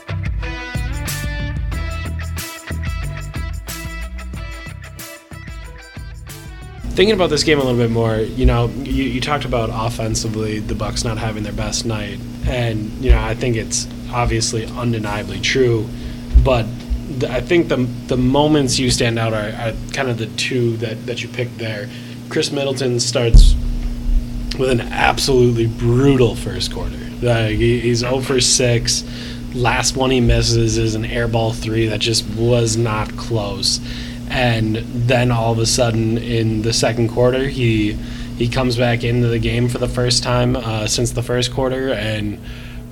Thinking 6.95 7.15
about 7.15 7.31
this 7.31 7.43
game 7.43 7.59
a 7.59 7.63
little 7.63 7.79
bit 7.79 7.91
more, 7.91 8.17
you 8.17 8.45
know, 8.45 8.69
you, 8.69 9.05
you 9.05 9.21
talked 9.21 9.47
about 9.47 9.71
offensively 9.73 10.59
the 10.59 10.75
Bucks 10.75 11.05
not 11.05 11.17
having 11.17 11.43
their 11.43 11.53
best 11.53 11.87
night, 11.87 12.19
and 12.47 12.91
you 13.03 13.11
know 13.11 13.23
I 13.23 13.35
think 13.35 13.57
it's 13.57 13.89
obviously 14.13 14.67
undeniably 14.67 15.41
true, 15.41 15.89
but 16.45 16.67
I 17.29 17.41
think 17.41 17.69
the 17.69 17.77
the 18.09 18.19
moments 18.19 18.79
you 18.79 18.91
stand 18.91 19.19
out 19.19 19.33
are, 19.33 19.53
are 19.53 19.73
kind 19.93 20.11
of 20.11 20.19
the 20.19 20.27
two 20.37 20.77
that 20.79 21.07
that 21.07 21.23
you 21.23 21.29
picked 21.29 21.57
there. 21.57 21.89
Khris 22.29 22.53
Middleton 22.53 23.01
starts 23.01 23.55
with 24.59 24.71
an 24.71 24.81
absolutely 24.81 25.67
brutal 25.67 26.35
first 26.35 26.73
quarter. 26.75 26.99
Like 27.23 27.57
he, 27.57 27.81
he's 27.81 27.99
0 27.99 28.21
for 28.21 28.41
6. 28.41 29.05
Last 29.55 29.97
one 29.97 30.11
he 30.11 30.21
misses 30.21 30.79
is 30.79 30.95
an 30.95 31.05
airball 31.05 31.55
three 31.55 31.87
that 31.89 32.01
just 32.01 32.27
was 32.31 32.77
not 32.77 33.17
close 33.17 33.81
and 34.29 34.77
then 34.77 35.31
all 35.31 35.53
of 35.53 35.59
a 35.59 35.67
sudden 35.67 36.19
in 36.19 36.63
the 36.63 36.73
second 36.73 37.09
quarter 37.09 37.49
he 37.49 37.93
he 38.37 38.49
comes 38.49 38.77
back 38.77 39.05
into 39.05 39.29
the 39.29 39.39
game 39.39 39.69
for 39.69 39.79
the 39.79 39.89
first 39.89 40.23
time 40.23 40.57
uh, 40.57 40.87
since 40.87 41.13
the 41.13 41.23
first 41.23 41.53
quarter 41.53 41.93
and 41.93 42.41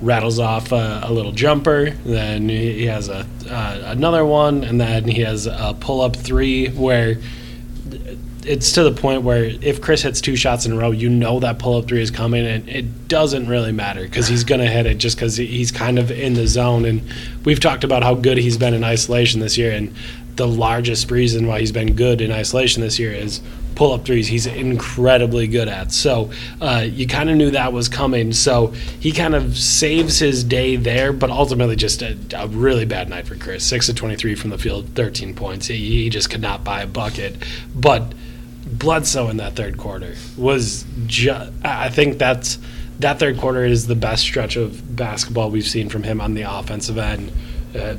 rattles 0.01 0.39
off 0.39 0.71
a, 0.71 1.01
a 1.03 1.11
little 1.11 1.31
jumper. 1.31 1.91
Then 2.05 2.49
he 2.49 2.85
has 2.85 3.09
a 3.09 3.25
uh, 3.49 3.81
another 3.85 4.25
one, 4.25 4.63
and 4.63 4.79
then 4.79 5.05
he 5.05 5.21
has 5.21 5.47
a 5.47 5.75
pull 5.79 6.01
up 6.01 6.15
three 6.15 6.69
where 6.69 7.17
it's 8.43 8.71
to 8.71 8.83
the 8.83 8.91
point 8.91 9.21
where 9.21 9.43
if 9.43 9.81
Chris 9.81 10.01
hits 10.01 10.19
two 10.19 10.35
shots 10.35 10.65
in 10.65 10.71
a 10.71 10.77
row, 10.77 10.91
you 10.91 11.09
know 11.09 11.39
that 11.39 11.59
pull 11.59 11.77
up 11.77 11.87
three 11.87 12.01
is 12.01 12.11
coming, 12.11 12.45
and 12.45 12.67
it 12.67 13.07
doesn't 13.07 13.47
really 13.47 13.71
matter 13.71 14.03
because 14.03 14.27
he's 14.27 14.43
going 14.43 14.61
to 14.61 14.67
hit 14.67 14.85
it 14.85 14.95
just 14.95 15.15
because 15.17 15.37
he's 15.37 15.71
kind 15.71 15.99
of 15.99 16.11
in 16.11 16.33
the 16.33 16.47
zone. 16.47 16.85
And 16.85 17.01
we've 17.45 17.59
talked 17.59 17.83
about 17.83 18.03
how 18.03 18.15
good 18.15 18.37
he's 18.37 18.57
been 18.57 18.73
in 18.73 18.83
isolation 18.83 19.41
this 19.41 19.57
year, 19.57 19.71
and 19.71 19.93
the 20.35 20.47
largest 20.47 21.11
reason 21.11 21.47
why 21.47 21.59
he's 21.59 21.71
been 21.71 21.95
good 21.95 22.21
in 22.21 22.31
isolation 22.31 22.81
this 22.81 22.99
year 22.99 23.11
is 23.11 23.41
pull 23.75 23.93
up 23.93 24.05
threes. 24.05 24.27
He's 24.27 24.45
incredibly 24.45 25.47
good 25.47 25.67
at. 25.67 25.91
So 25.91 26.31
uh, 26.59 26.85
you 26.87 27.07
kind 27.07 27.29
of 27.29 27.37
knew 27.37 27.51
that 27.51 27.73
was 27.73 27.89
coming. 27.89 28.33
So 28.33 28.67
he 28.99 29.11
kind 29.11 29.35
of 29.35 29.57
saves 29.57 30.19
his 30.19 30.43
day 30.43 30.75
there, 30.75 31.13
but 31.13 31.29
ultimately 31.29 31.75
just 31.75 32.01
a, 32.01 32.17
a 32.35 32.47
really 32.47 32.85
bad 32.85 33.09
night 33.09 33.27
for 33.27 33.35
Chris. 33.35 33.65
Six 33.65 33.89
of 33.89 33.95
twenty 33.95 34.15
three 34.15 34.35
from 34.35 34.49
the 34.49 34.57
field, 34.57 34.89
thirteen 34.95 35.33
points. 35.35 35.67
He, 35.67 36.03
he 36.03 36.09
just 36.09 36.29
could 36.29 36.41
not 36.41 36.63
buy 36.63 36.81
a 36.81 36.87
bucket, 36.87 37.35
but. 37.75 38.13
Bledsoe 38.63 39.27
in 39.29 39.37
that 39.37 39.55
third 39.55 39.77
quarter 39.77 40.15
was 40.37 40.85
just. 41.07 41.51
I 41.63 41.89
think 41.89 42.19
that's 42.19 42.59
that 42.99 43.17
third 43.19 43.39
quarter 43.39 43.65
is 43.65 43.87
the 43.87 43.95
best 43.95 44.21
stretch 44.21 44.55
of 44.55 44.95
basketball 44.95 45.49
we've 45.49 45.67
seen 45.67 45.89
from 45.89 46.03
him 46.03 46.21
on 46.21 46.35
the 46.35 46.43
offensive 46.43 46.97
end 46.97 47.31
uh, 47.75 47.95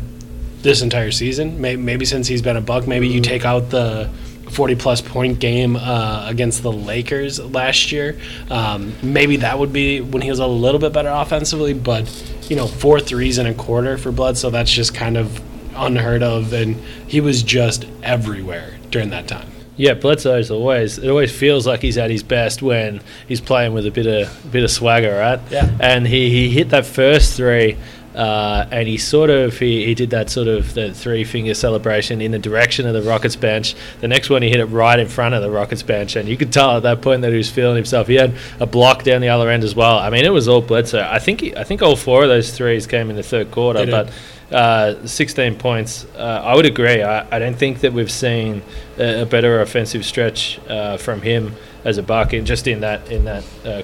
this 0.62 0.82
entire 0.82 1.10
season. 1.10 1.60
Maybe, 1.60 1.80
maybe 1.80 2.04
since 2.04 2.26
he's 2.28 2.42
been 2.42 2.56
a 2.56 2.60
buck. 2.60 2.86
Maybe 2.86 3.08
you 3.08 3.20
take 3.20 3.44
out 3.44 3.70
the. 3.70 4.10
40 4.50 4.74
plus 4.74 5.00
point 5.00 5.38
game 5.38 5.76
uh, 5.76 6.26
against 6.28 6.62
the 6.62 6.70
Lakers 6.70 7.40
last 7.40 7.90
year. 7.90 8.20
Um, 8.50 8.92
maybe 9.02 9.38
that 9.38 9.58
would 9.58 9.72
be 9.72 10.02
when 10.02 10.20
he 10.20 10.28
was 10.28 10.40
a 10.40 10.46
little 10.46 10.78
bit 10.78 10.92
better 10.92 11.08
offensively, 11.08 11.72
but 11.72 12.06
you 12.50 12.56
know, 12.56 12.66
four 12.66 13.00
threes 13.00 13.38
in 13.38 13.46
a 13.46 13.54
quarter 13.54 13.96
for 13.96 14.12
Blood, 14.12 14.36
so 14.36 14.50
that's 14.50 14.70
just 14.70 14.94
kind 14.94 15.16
of 15.16 15.40
unheard 15.74 16.22
of. 16.22 16.52
And 16.52 16.76
he 17.06 17.22
was 17.22 17.42
just 17.42 17.86
everywhere 18.02 18.76
during 18.90 19.08
that 19.10 19.26
time. 19.26 19.48
Yeah, 19.76 19.94
Bledsoe's 19.94 20.50
always. 20.50 20.98
It 20.98 21.08
always 21.08 21.36
feels 21.36 21.66
like 21.66 21.80
he's 21.80 21.96
at 21.96 22.10
his 22.10 22.22
best 22.22 22.60
when 22.60 23.00
he's 23.26 23.40
playing 23.40 23.72
with 23.72 23.86
a 23.86 23.90
bit 23.90 24.06
of 24.06 24.52
bit 24.52 24.64
of 24.64 24.70
swagger, 24.70 25.16
right? 25.18 25.40
Yeah. 25.50 25.70
And 25.80 26.06
he, 26.06 26.28
he 26.28 26.50
hit 26.50 26.68
that 26.70 26.84
first 26.84 27.36
three, 27.36 27.78
uh, 28.14 28.66
and 28.70 28.88
he 28.88 28.98
sort 28.98 29.30
of 29.30 29.58
he, 29.58 29.84
he 29.86 29.94
did 29.94 30.10
that 30.10 30.30
sort 30.30 30.48
of 30.48 30.74
the 30.74 30.92
three 30.92 31.24
finger 31.24 31.54
celebration 31.54 32.20
in 32.20 32.30
the 32.30 32.38
direction 32.38 32.86
of 32.86 32.94
the 32.94 33.02
Rockets 33.02 33.36
bench. 33.36 33.74
The 34.00 34.08
next 34.08 34.30
one 34.30 34.42
he 34.42 34.50
hit 34.50 34.60
it 34.60 34.66
right 34.66 34.98
in 34.98 35.08
front 35.08 35.34
of 35.34 35.42
the 35.42 35.50
Rockets 35.50 35.82
bench, 35.82 36.16
and 36.16 36.28
you 36.28 36.36
could 36.36 36.52
tell 36.52 36.76
at 36.76 36.82
that 36.82 37.02
point 37.02 37.22
that 37.22 37.30
he 37.30 37.38
was 37.38 37.50
feeling 37.50 37.76
himself. 37.76 38.06
He 38.06 38.14
had 38.14 38.34
a 38.60 38.66
block 38.66 39.02
down 39.02 39.20
the 39.20 39.28
other 39.28 39.48
end 39.48 39.64
as 39.64 39.74
well. 39.74 39.98
I 39.98 40.10
mean, 40.10 40.24
it 40.24 40.32
was 40.32 40.48
all 40.48 40.60
Bledsoe. 40.60 41.08
I 41.10 41.18
think 41.18 41.40
he, 41.40 41.56
I 41.56 41.64
think 41.64 41.82
all 41.82 41.96
four 41.96 42.22
of 42.22 42.28
those 42.28 42.56
threes 42.56 42.86
came 42.86 43.10
in 43.10 43.16
the 43.16 43.22
third 43.22 43.50
quarter, 43.50 43.86
but 43.86 44.10
uh, 44.52 45.06
16 45.06 45.56
points. 45.56 46.04
Uh, 46.14 46.42
I 46.44 46.54
would 46.54 46.66
agree. 46.66 47.02
I, 47.02 47.26
I 47.34 47.38
don't 47.38 47.56
think 47.56 47.80
that 47.80 47.92
we've 47.92 48.10
seen 48.10 48.62
a, 48.98 49.22
a 49.22 49.26
better 49.26 49.60
offensive 49.60 50.04
stretch 50.04 50.60
uh, 50.68 50.98
from 50.98 51.22
him 51.22 51.54
as 51.84 51.98
a 51.98 52.02
buck 52.02 52.32
in 52.32 52.44
just 52.44 52.66
in 52.66 52.80
that 52.80 53.10
in 53.10 53.24
that 53.24 53.44
uh, 53.64 53.82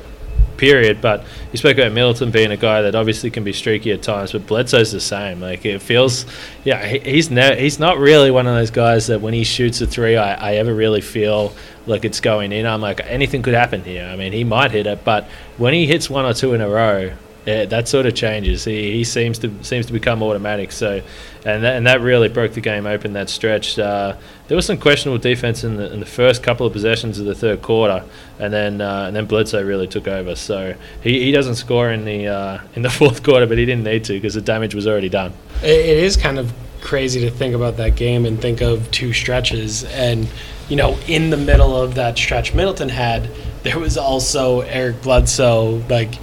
period. 0.58 1.00
But 1.00 1.24
you 1.52 1.58
spoke 1.58 1.78
about 1.78 1.92
Middleton 1.92 2.30
being 2.30 2.50
a 2.50 2.56
guy 2.56 2.82
that 2.82 2.94
obviously 2.94 3.30
can 3.30 3.44
be 3.44 3.52
streaky 3.52 3.92
at 3.92 4.02
times, 4.02 4.32
but 4.32 4.46
Bledsoe's 4.46 4.92
the 4.92 5.00
same. 5.00 5.40
Like 5.40 5.64
it 5.64 5.80
feels, 5.80 6.26
yeah, 6.64 6.86
he, 6.86 6.98
he's 6.98 7.30
ne- 7.30 7.58
he's 7.58 7.78
not 7.78 7.98
really 7.98 8.30
one 8.30 8.46
of 8.46 8.54
those 8.54 8.70
guys 8.70 9.06
that 9.06 9.20
when 9.20 9.32
he 9.32 9.44
shoots 9.44 9.80
a 9.80 9.86
three, 9.86 10.16
I, 10.16 10.34
I 10.34 10.54
ever 10.56 10.74
really 10.74 11.00
feel 11.00 11.54
like 11.86 12.04
it's 12.04 12.20
going 12.20 12.52
in. 12.52 12.66
I'm 12.66 12.82
like 12.82 13.00
anything 13.04 13.42
could 13.42 13.54
happen 13.54 13.82
here. 13.82 14.04
I 14.04 14.16
mean, 14.16 14.32
he 14.32 14.44
might 14.44 14.72
hit 14.72 14.86
it, 14.86 15.04
but 15.04 15.24
when 15.56 15.72
he 15.72 15.86
hits 15.86 16.10
one 16.10 16.26
or 16.26 16.34
two 16.34 16.52
in 16.52 16.60
a 16.60 16.68
row. 16.68 17.12
Yeah, 17.46 17.64
that 17.66 17.88
sort 17.88 18.04
of 18.04 18.14
changes. 18.14 18.64
He, 18.64 18.92
he 18.92 19.04
seems 19.04 19.38
to 19.38 19.52
seems 19.64 19.86
to 19.86 19.92
become 19.92 20.22
automatic. 20.22 20.70
So, 20.70 21.00
and 21.46 21.64
that, 21.64 21.76
and 21.76 21.86
that 21.86 22.00
really 22.02 22.28
broke 22.28 22.52
the 22.52 22.60
game 22.60 22.86
open. 22.86 23.14
That 23.14 23.30
stretch. 23.30 23.78
Uh, 23.78 24.16
there 24.48 24.56
was 24.56 24.66
some 24.66 24.76
questionable 24.76 25.18
defense 25.18 25.64
in 25.64 25.76
the, 25.76 25.92
in 25.92 26.00
the 26.00 26.06
first 26.06 26.42
couple 26.42 26.66
of 26.66 26.72
possessions 26.72 27.18
of 27.18 27.26
the 27.26 27.34
third 27.34 27.62
quarter, 27.62 28.04
and 28.38 28.52
then 28.52 28.80
uh, 28.80 29.04
and 29.06 29.16
then 29.16 29.24
Bledsoe 29.24 29.64
really 29.64 29.86
took 29.86 30.06
over. 30.06 30.34
So 30.34 30.74
he, 31.02 31.24
he 31.24 31.32
doesn't 31.32 31.54
score 31.54 31.90
in 31.90 32.04
the 32.04 32.26
uh, 32.26 32.60
in 32.74 32.82
the 32.82 32.90
fourth 32.98 33.22
quarter, 33.22 33.46
but 33.46 33.56
he 33.56 33.64
didn't 33.64 33.84
need 33.84 34.04
to 34.04 34.12
because 34.12 34.34
the 34.34 34.42
damage 34.42 34.74
was 34.74 34.86
already 34.86 35.08
done. 35.08 35.32
It, 35.62 35.70
it 35.70 36.04
is 36.04 36.16
kind 36.16 36.38
of 36.38 36.52
crazy 36.80 37.20
to 37.20 37.30
think 37.30 37.54
about 37.54 37.76
that 37.76 37.96
game 37.96 38.24
and 38.24 38.40
think 38.40 38.60
of 38.60 38.90
two 38.90 39.12
stretches. 39.12 39.84
And, 39.84 40.28
you 40.68 40.76
know, 40.76 40.98
in 41.06 41.30
the 41.30 41.36
middle 41.36 41.80
of 41.80 41.94
that 41.96 42.16
stretch 42.16 42.54
Middleton 42.54 42.88
had, 42.88 43.28
there 43.62 43.78
was 43.78 43.96
also 43.96 44.60
Eric 44.60 45.02
Bledsoe, 45.02 45.82
like, 45.88 46.14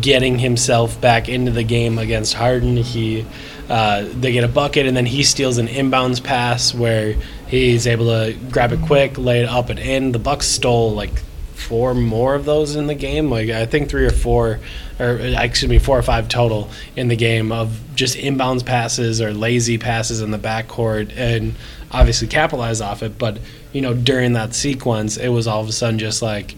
getting 0.00 0.38
himself 0.38 1.00
back 1.00 1.28
into 1.28 1.50
the 1.50 1.64
game 1.64 1.98
against 1.98 2.34
Harden. 2.34 2.76
He. 2.76 3.26
Uh, 3.68 4.04
they 4.14 4.32
get 4.32 4.42
a 4.42 4.48
bucket 4.48 4.84
and 4.86 4.96
then 4.96 5.06
he 5.06 5.22
steals 5.22 5.58
an 5.58 5.68
inbounds 5.68 6.20
pass 6.20 6.74
where 6.74 7.14
he's 7.46 7.86
able 7.86 8.06
to 8.06 8.36
grab 8.50 8.72
it 8.72 8.82
quick, 8.82 9.16
lay 9.16 9.42
it 9.44 9.48
up 9.48 9.70
and 9.70 9.78
in. 9.78 10.10
The 10.10 10.18
Bucks 10.18 10.48
stole 10.48 10.92
like 10.92 11.22
four 11.60 11.94
more 11.94 12.34
of 12.34 12.44
those 12.44 12.74
in 12.74 12.88
the 12.88 12.94
game. 12.94 13.30
Like 13.30 13.48
I 13.50 13.66
think 13.66 13.88
three 13.88 14.04
or 14.04 14.10
four, 14.10 14.58
or 14.98 15.18
uh, 15.20 15.42
excuse 15.42 15.70
me, 15.70 15.78
four 15.78 15.98
or 15.98 16.02
five 16.02 16.28
total 16.28 16.68
in 16.96 17.08
the 17.08 17.16
game 17.16 17.52
of 17.52 17.78
just 17.94 18.16
inbounds 18.16 18.64
passes 18.64 19.20
or 19.20 19.32
lazy 19.32 19.78
passes 19.78 20.20
in 20.20 20.32
the 20.32 20.38
backcourt, 20.38 21.12
and 21.16 21.54
obviously 21.92 22.26
capitalize 22.26 22.80
off 22.80 23.02
it. 23.04 23.18
But 23.18 23.38
you 23.72 23.82
know, 23.82 23.94
during 23.94 24.32
that 24.32 24.54
sequence, 24.54 25.16
it 25.16 25.28
was 25.28 25.46
all 25.46 25.60
of 25.60 25.68
a 25.68 25.72
sudden 25.72 25.98
just 25.98 26.22
like. 26.22 26.56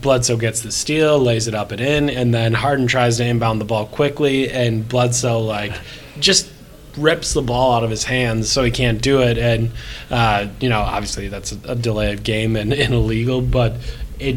Bledsoe 0.00 0.36
gets 0.36 0.62
the 0.62 0.70
steal, 0.70 1.18
lays 1.18 1.48
it 1.48 1.54
up 1.54 1.72
and 1.72 1.80
in, 1.80 2.10
and 2.10 2.32
then 2.32 2.54
Harden 2.54 2.86
tries 2.86 3.16
to 3.16 3.24
inbound 3.24 3.60
the 3.60 3.64
ball 3.64 3.86
quickly, 3.86 4.50
and 4.50 4.88
Bledsoe 4.88 5.40
like 5.40 5.72
just 6.20 6.52
rips 6.96 7.32
the 7.32 7.42
ball 7.42 7.72
out 7.72 7.84
of 7.84 7.90
his 7.90 8.04
hands, 8.04 8.50
so 8.50 8.62
he 8.64 8.70
can't 8.70 9.00
do 9.02 9.22
it. 9.22 9.38
And 9.38 9.70
uh, 10.10 10.48
you 10.60 10.68
know, 10.68 10.80
obviously 10.80 11.28
that's 11.28 11.52
a, 11.52 11.72
a 11.72 11.74
delay 11.74 12.12
of 12.12 12.22
game 12.22 12.56
and, 12.56 12.72
and 12.72 12.94
illegal, 12.94 13.40
but 13.40 13.74
it 14.18 14.36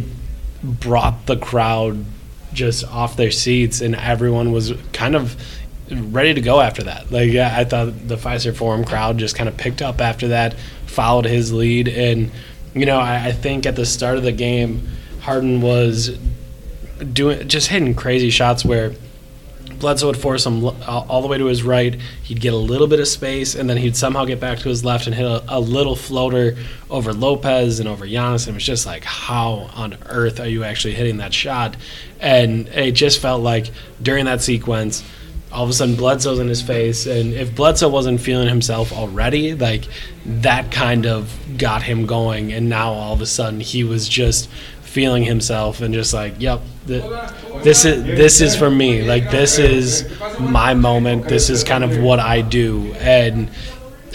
brought 0.63 1.25
the 1.25 1.37
crowd 1.37 2.05
just 2.53 2.85
off 2.85 3.15
their 3.15 3.31
seats, 3.31 3.81
and 3.81 3.95
everyone 3.95 4.51
was 4.51 4.73
kind 4.93 5.15
of 5.15 5.35
ready 5.91 6.33
to 6.33 6.41
go 6.41 6.59
after 6.61 6.83
that. 6.83 7.11
Like 7.11 7.31
yeah, 7.31 7.53
I 7.55 7.65
thought 7.65 8.07
the 8.07 8.15
Fiserv 8.15 8.55
Forum 8.55 8.83
crowd 8.83 9.17
just 9.17 9.35
kind 9.35 9.47
of 9.47 9.57
picked 9.57 9.81
up 9.81 10.01
after 10.01 10.29
that, 10.29 10.55
followed 10.87 11.25
his 11.25 11.53
lead, 11.53 11.87
and 11.87 12.31
you 12.73 12.85
know, 12.85 12.99
I, 12.99 13.27
I 13.27 13.31
think 13.31 13.65
at 13.65 13.75
the 13.75 13.85
start 13.85 14.17
of 14.17 14.23
the 14.23 14.31
game, 14.31 14.87
Harden 15.21 15.61
was 15.61 16.17
doing 17.13 17.47
just 17.47 17.67
hitting 17.67 17.95
crazy 17.95 18.29
shots 18.29 18.63
where 18.65 18.93
Bledsoe 19.79 20.07
would 20.07 20.17
force 20.17 20.45
him 20.45 20.63
all 20.87 21.21
the 21.21 21.27
way 21.27 21.37
to 21.37 21.45
his 21.45 21.63
right. 21.63 21.99
He'd 22.23 22.39
get 22.39 22.53
a 22.53 22.57
little 22.57 22.87
bit 22.87 22.99
of 22.99 23.07
space, 23.07 23.55
and 23.55 23.69
then 23.69 23.77
he'd 23.77 23.95
somehow 23.97 24.25
get 24.25 24.39
back 24.39 24.59
to 24.59 24.69
his 24.69 24.85
left 24.85 25.07
and 25.07 25.15
hit 25.15 25.25
a, 25.25 25.43
a 25.47 25.59
little 25.59 25.95
floater 25.95 26.55
over 26.89 27.13
Lopez 27.13 27.79
and 27.79 27.89
over 27.89 28.05
Giannis. 28.05 28.45
And 28.45 28.53
it 28.53 28.57
was 28.57 28.65
just 28.65 28.85
like, 28.85 29.03
how 29.03 29.71
on 29.73 29.97
earth 30.05 30.39
are 30.39 30.47
you 30.47 30.63
actually 30.63 30.93
hitting 30.93 31.17
that 31.17 31.33
shot? 31.33 31.75
And 32.19 32.67
it 32.69 32.91
just 32.91 33.19
felt 33.19 33.41
like 33.41 33.71
during 34.01 34.25
that 34.25 34.41
sequence, 34.41 35.03
all 35.51 35.63
of 35.63 35.69
a 35.69 35.73
sudden 35.73 35.95
Bledsoe's 35.95 36.39
in 36.39 36.47
his 36.47 36.61
face, 36.61 37.05
and 37.05 37.33
if 37.33 37.53
Bledsoe 37.53 37.89
wasn't 37.89 38.21
feeling 38.21 38.47
himself 38.47 38.93
already, 38.93 39.53
like 39.53 39.85
that 40.25 40.71
kind 40.71 41.05
of 41.05 41.35
got 41.57 41.83
him 41.83 42.05
going, 42.05 42.53
and 42.53 42.69
now 42.69 42.93
all 42.93 43.13
of 43.13 43.21
a 43.21 43.25
sudden 43.25 43.59
he 43.59 43.83
was 43.83 44.07
just 44.07 44.49
feeling 44.91 45.23
himself 45.23 45.81
and 45.81 45.93
just 45.93 46.13
like, 46.13 46.33
yep, 46.37 46.61
th- 46.85 47.03
this 47.63 47.85
is 47.85 48.03
this 48.03 48.41
is 48.41 48.55
for 48.55 48.69
me. 48.69 49.03
Like 49.03 49.31
this 49.31 49.57
is 49.57 50.05
my 50.39 50.73
moment. 50.73 51.27
This 51.27 51.49
is 51.49 51.63
kind 51.63 51.83
of 51.83 51.97
what 51.97 52.19
I 52.19 52.41
do, 52.41 52.93
and 52.99 53.49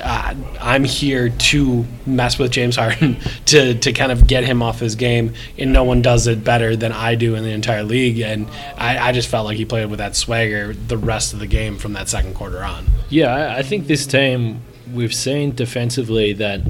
uh, 0.03 0.35
I'm 0.61 0.85
here 0.85 1.31
to 1.31 1.87
mess 2.05 2.39
with 2.39 2.51
James 2.51 2.77
Harden 2.81 3.17
to 3.47 3.75
to 3.75 3.93
kind 3.93 4.13
of 4.13 4.27
get 4.27 4.45
him 4.45 4.63
off 4.63 4.81
his 4.81 4.97
game, 4.97 5.33
and 5.59 5.73
no 5.73 5.85
one 5.85 6.03
does 6.03 6.27
it 6.27 6.45
better 6.45 6.77
than 6.77 6.93
I 6.93 7.15
do 7.15 7.35
in 7.37 7.43
the 7.43 7.51
entire 7.51 7.83
league. 7.83 8.19
And 8.21 8.47
I, 8.77 8.99
I 8.99 9.13
just 9.13 9.29
felt 9.29 9.47
like 9.47 9.57
he 9.57 9.65
played 9.65 9.87
with 9.87 9.99
that 9.99 10.15
swagger 10.15 10.75
the 10.75 10.99
rest 10.99 11.33
of 11.33 11.39
the 11.39 11.47
game 11.47 11.79
from 11.79 11.95
that 11.95 12.09
second 12.09 12.35
quarter 12.35 12.63
on. 12.63 12.87
Yeah, 13.09 13.35
I, 13.35 13.59
I 13.59 13.63
think 13.63 13.87
this 13.87 14.07
team 14.07 14.61
we've 14.93 15.15
seen 15.15 15.55
defensively 15.55 16.33
that 16.35 16.61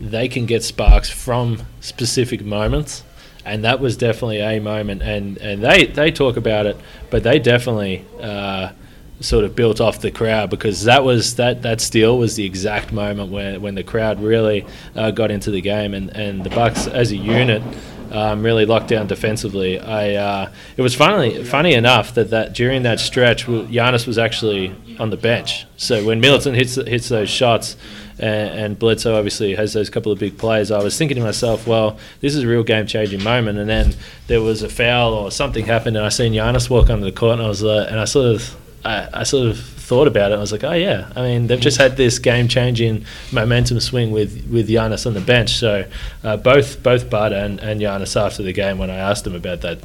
they 0.00 0.28
can 0.28 0.46
get 0.46 0.62
sparks 0.62 1.10
from 1.10 1.62
specific 1.80 2.44
moments, 2.44 3.02
and 3.46 3.64
that 3.64 3.80
was 3.80 3.96
definitely 3.96 4.40
a 4.40 4.60
moment. 4.60 5.02
And, 5.02 5.38
and 5.38 5.62
they 5.62 5.86
they 5.86 6.10
talk 6.10 6.36
about 6.36 6.66
it, 6.66 6.76
but 7.10 7.22
they 7.22 7.38
definitely 7.38 8.04
uh, 8.20 8.72
sort 9.20 9.44
of 9.44 9.54
built 9.54 9.80
off 9.80 10.00
the 10.00 10.10
crowd 10.10 10.50
because 10.50 10.84
that 10.84 11.04
was 11.04 11.36
that 11.36 11.62
that 11.62 11.80
steal 11.80 12.18
was 12.18 12.36
the 12.36 12.44
exact 12.44 12.92
moment 12.92 13.30
when 13.30 13.62
when 13.62 13.74
the 13.74 13.84
crowd 13.84 14.20
really 14.20 14.66
uh, 14.94 15.12
got 15.12 15.30
into 15.30 15.50
the 15.50 15.60
game, 15.60 15.94
and 15.94 16.10
and 16.10 16.44
the 16.44 16.50
Bucks 16.50 16.86
as 16.86 17.12
a 17.12 17.16
unit. 17.16 17.62
Um, 18.08 18.44
really 18.44 18.66
locked 18.66 18.86
down 18.86 19.08
defensively. 19.08 19.80
I 19.80 20.14
uh, 20.14 20.52
it 20.76 20.80
was 20.80 20.94
finally 20.94 21.42
funny 21.42 21.74
enough 21.74 22.14
that, 22.14 22.30
that 22.30 22.54
during 22.54 22.84
that 22.84 23.00
stretch, 23.00 23.46
Giannis 23.46 24.06
was 24.06 24.16
actually 24.16 24.72
on 25.00 25.10
the 25.10 25.16
bench. 25.16 25.66
So 25.76 26.04
when 26.04 26.20
Middleton 26.20 26.54
hits 26.54 26.76
hits 26.76 27.08
those 27.08 27.28
shots, 27.28 27.76
and, 28.18 28.58
and 28.58 28.78
Bledsoe 28.78 29.16
obviously 29.16 29.54
has 29.54 29.72
those 29.72 29.90
couple 29.90 30.12
of 30.12 30.18
big 30.18 30.38
plays, 30.38 30.70
I 30.70 30.82
was 30.82 30.96
thinking 30.96 31.16
to 31.16 31.22
myself, 31.22 31.66
well, 31.66 31.98
this 32.20 32.34
is 32.34 32.44
a 32.44 32.46
real 32.46 32.62
game 32.62 32.86
changing 32.86 33.22
moment. 33.22 33.58
And 33.58 33.68
then 33.68 33.94
there 34.26 34.40
was 34.40 34.62
a 34.62 34.68
foul 34.68 35.14
or 35.14 35.30
something 35.30 35.66
happened, 35.66 35.96
and 35.96 36.06
I 36.06 36.08
seen 36.08 36.32
Giannis 36.32 36.70
walk 36.70 36.90
onto 36.90 37.04
the 37.04 37.12
court, 37.12 37.34
and 37.34 37.42
I 37.42 37.48
was 37.48 37.64
uh, 37.64 37.86
and 37.90 38.00
I 38.00 38.04
sort 38.04 38.34
of 38.34 38.56
I, 38.84 39.08
I 39.12 39.22
sort 39.24 39.48
of 39.48 39.75
thought 39.86 40.08
about 40.08 40.32
it. 40.32 40.34
I 40.34 40.38
was 40.38 40.50
like, 40.50 40.64
oh 40.64 40.72
yeah. 40.72 41.12
I 41.14 41.22
mean, 41.22 41.46
they've 41.46 41.60
just 41.60 41.78
had 41.78 41.96
this 41.96 42.18
game-changing 42.18 43.04
momentum 43.30 43.78
swing 43.78 44.10
with 44.10 44.48
with 44.50 44.68
Giannis 44.68 45.06
on 45.06 45.14
the 45.14 45.20
bench. 45.20 45.50
So 45.50 45.86
uh, 46.24 46.36
both 46.36 46.82
both 46.82 47.08
Bud 47.08 47.32
and, 47.32 47.60
and 47.60 47.80
Giannis 47.80 48.20
after 48.20 48.42
the 48.42 48.52
game, 48.52 48.78
when 48.78 48.90
I 48.90 48.96
asked 48.96 49.22
them 49.24 49.36
about 49.36 49.60
that, 49.60 49.78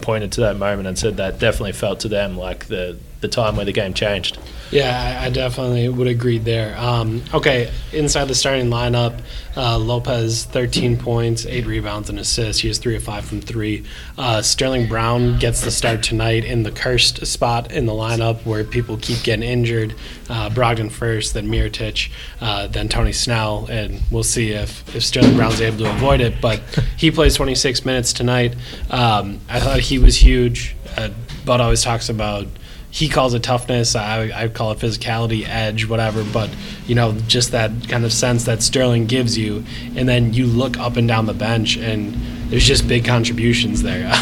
pointed 0.00 0.32
to 0.32 0.40
that 0.40 0.56
moment 0.56 0.88
and 0.88 0.98
said 0.98 1.16
that 1.18 1.38
definitely 1.38 1.72
felt 1.72 2.00
to 2.00 2.08
them 2.08 2.36
like 2.36 2.66
the 2.66 2.98
the 3.20 3.28
time 3.28 3.56
where 3.56 3.64
the 3.64 3.72
game 3.72 3.94
changed. 3.94 4.38
Yeah, 4.70 5.18
I, 5.20 5.26
I 5.26 5.30
definitely 5.30 5.88
would 5.88 6.08
agree 6.08 6.38
there. 6.38 6.76
Um, 6.76 7.22
okay, 7.32 7.72
inside 7.92 8.26
the 8.26 8.34
starting 8.34 8.66
lineup, 8.66 9.18
uh, 9.56 9.78
Lopez 9.78 10.44
13 10.44 10.98
points, 10.98 11.46
eight 11.46 11.64
rebounds, 11.64 12.10
and 12.10 12.18
assists. 12.18 12.60
He 12.60 12.68
has 12.68 12.78
three 12.78 12.96
of 12.96 13.02
five 13.02 13.24
from 13.24 13.40
three. 13.40 13.84
Uh, 14.18 14.42
Sterling 14.42 14.88
Brown 14.88 15.38
gets 15.38 15.62
the 15.62 15.70
start 15.70 16.02
tonight 16.02 16.44
in 16.44 16.64
the 16.64 16.70
cursed 16.70 17.24
spot 17.26 17.72
in 17.72 17.86
the 17.86 17.92
lineup 17.92 18.44
where 18.44 18.64
people 18.64 18.96
keep 18.96 19.22
getting 19.22 19.43
injured. 19.44 19.94
Uh, 20.28 20.50
Brogdon 20.50 20.90
first, 20.90 21.34
then 21.34 21.48
Mirotic, 21.48 22.10
uh, 22.40 22.66
then 22.66 22.88
Tony 22.88 23.12
Snell, 23.12 23.66
and 23.70 24.00
we'll 24.10 24.22
see 24.22 24.52
if, 24.52 24.94
if 24.94 25.04
Sterling 25.04 25.36
Brown's 25.36 25.60
able 25.60 25.78
to 25.78 25.90
avoid 25.90 26.20
it. 26.20 26.40
But 26.40 26.60
he 26.96 27.10
plays 27.10 27.34
26 27.34 27.84
minutes 27.84 28.12
tonight. 28.12 28.56
Um, 28.90 29.40
I 29.48 29.60
thought 29.60 29.80
he 29.80 29.98
was 29.98 30.16
huge. 30.16 30.76
Uh, 30.96 31.10
Bud 31.44 31.60
always 31.60 31.82
talks 31.82 32.08
about 32.08 32.46
he 32.94 33.08
calls 33.08 33.34
it 33.34 33.42
toughness. 33.42 33.96
I, 33.96 34.30
I 34.32 34.46
call 34.46 34.70
it 34.70 34.78
physicality, 34.78 35.44
edge, 35.48 35.88
whatever. 35.88 36.22
But 36.22 36.48
you 36.86 36.94
know, 36.94 37.12
just 37.26 37.50
that 37.50 37.72
kind 37.88 38.04
of 38.04 38.12
sense 38.12 38.44
that 38.44 38.62
Sterling 38.62 39.06
gives 39.06 39.36
you, 39.36 39.64
and 39.96 40.08
then 40.08 40.32
you 40.32 40.46
look 40.46 40.78
up 40.78 40.96
and 40.96 41.08
down 41.08 41.26
the 41.26 41.34
bench, 41.34 41.76
and 41.76 42.14
there's 42.54 42.68
just 42.68 42.86
big 42.86 43.04
contributions 43.04 43.82
there. 43.82 44.04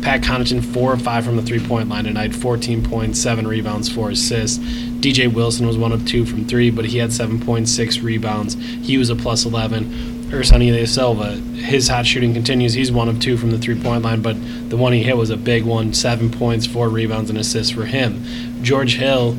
Pat 0.00 0.22
Connaughton, 0.22 0.64
four 0.64 0.94
or 0.94 0.96
five 0.96 1.22
from 1.22 1.36
the 1.36 1.42
three-point 1.42 1.90
line 1.90 2.04
tonight, 2.04 2.34
14 2.34 2.82
points, 2.82 3.20
seven 3.20 3.46
rebounds, 3.46 3.92
four 3.92 4.08
assists. 4.08 4.56
DJ 4.56 5.30
Wilson 5.30 5.66
was 5.66 5.76
one 5.76 5.92
of 5.92 6.06
two 6.06 6.24
from 6.24 6.46
three, 6.46 6.70
but 6.70 6.86
he 6.86 6.96
had 6.96 7.10
7.6 7.10 8.02
rebounds. 8.02 8.54
He 8.54 8.96
was 8.96 9.10
a 9.10 9.14
plus 9.14 9.44
11. 9.44 9.84
Ersan 10.30 10.66
Ilyasova, 10.66 11.56
his 11.56 11.88
hot 11.88 12.06
shooting 12.06 12.32
continues. 12.32 12.72
He's 12.72 12.90
one 12.90 13.10
of 13.10 13.20
two 13.20 13.36
from 13.36 13.50
the 13.50 13.58
three 13.58 13.78
point 13.78 14.02
line, 14.02 14.22
but 14.22 14.36
the 14.70 14.78
one 14.78 14.94
he 14.94 15.02
hit 15.02 15.18
was 15.18 15.28
a 15.28 15.36
big 15.36 15.64
one 15.64 15.92
seven 15.92 16.30
points, 16.30 16.64
four 16.64 16.88
rebounds, 16.88 17.28
and 17.28 17.38
assists 17.38 17.70
for 17.70 17.84
him. 17.84 18.24
George 18.62 18.94
Hill 18.94 19.36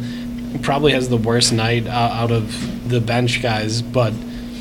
probably 0.62 0.92
has 0.92 1.10
the 1.10 1.18
worst 1.18 1.52
night 1.52 1.88
uh, 1.88 1.90
out 1.90 2.30
of 2.30 2.90
the 2.90 3.02
bench 3.02 3.42
guys, 3.42 3.82
but 3.82 4.14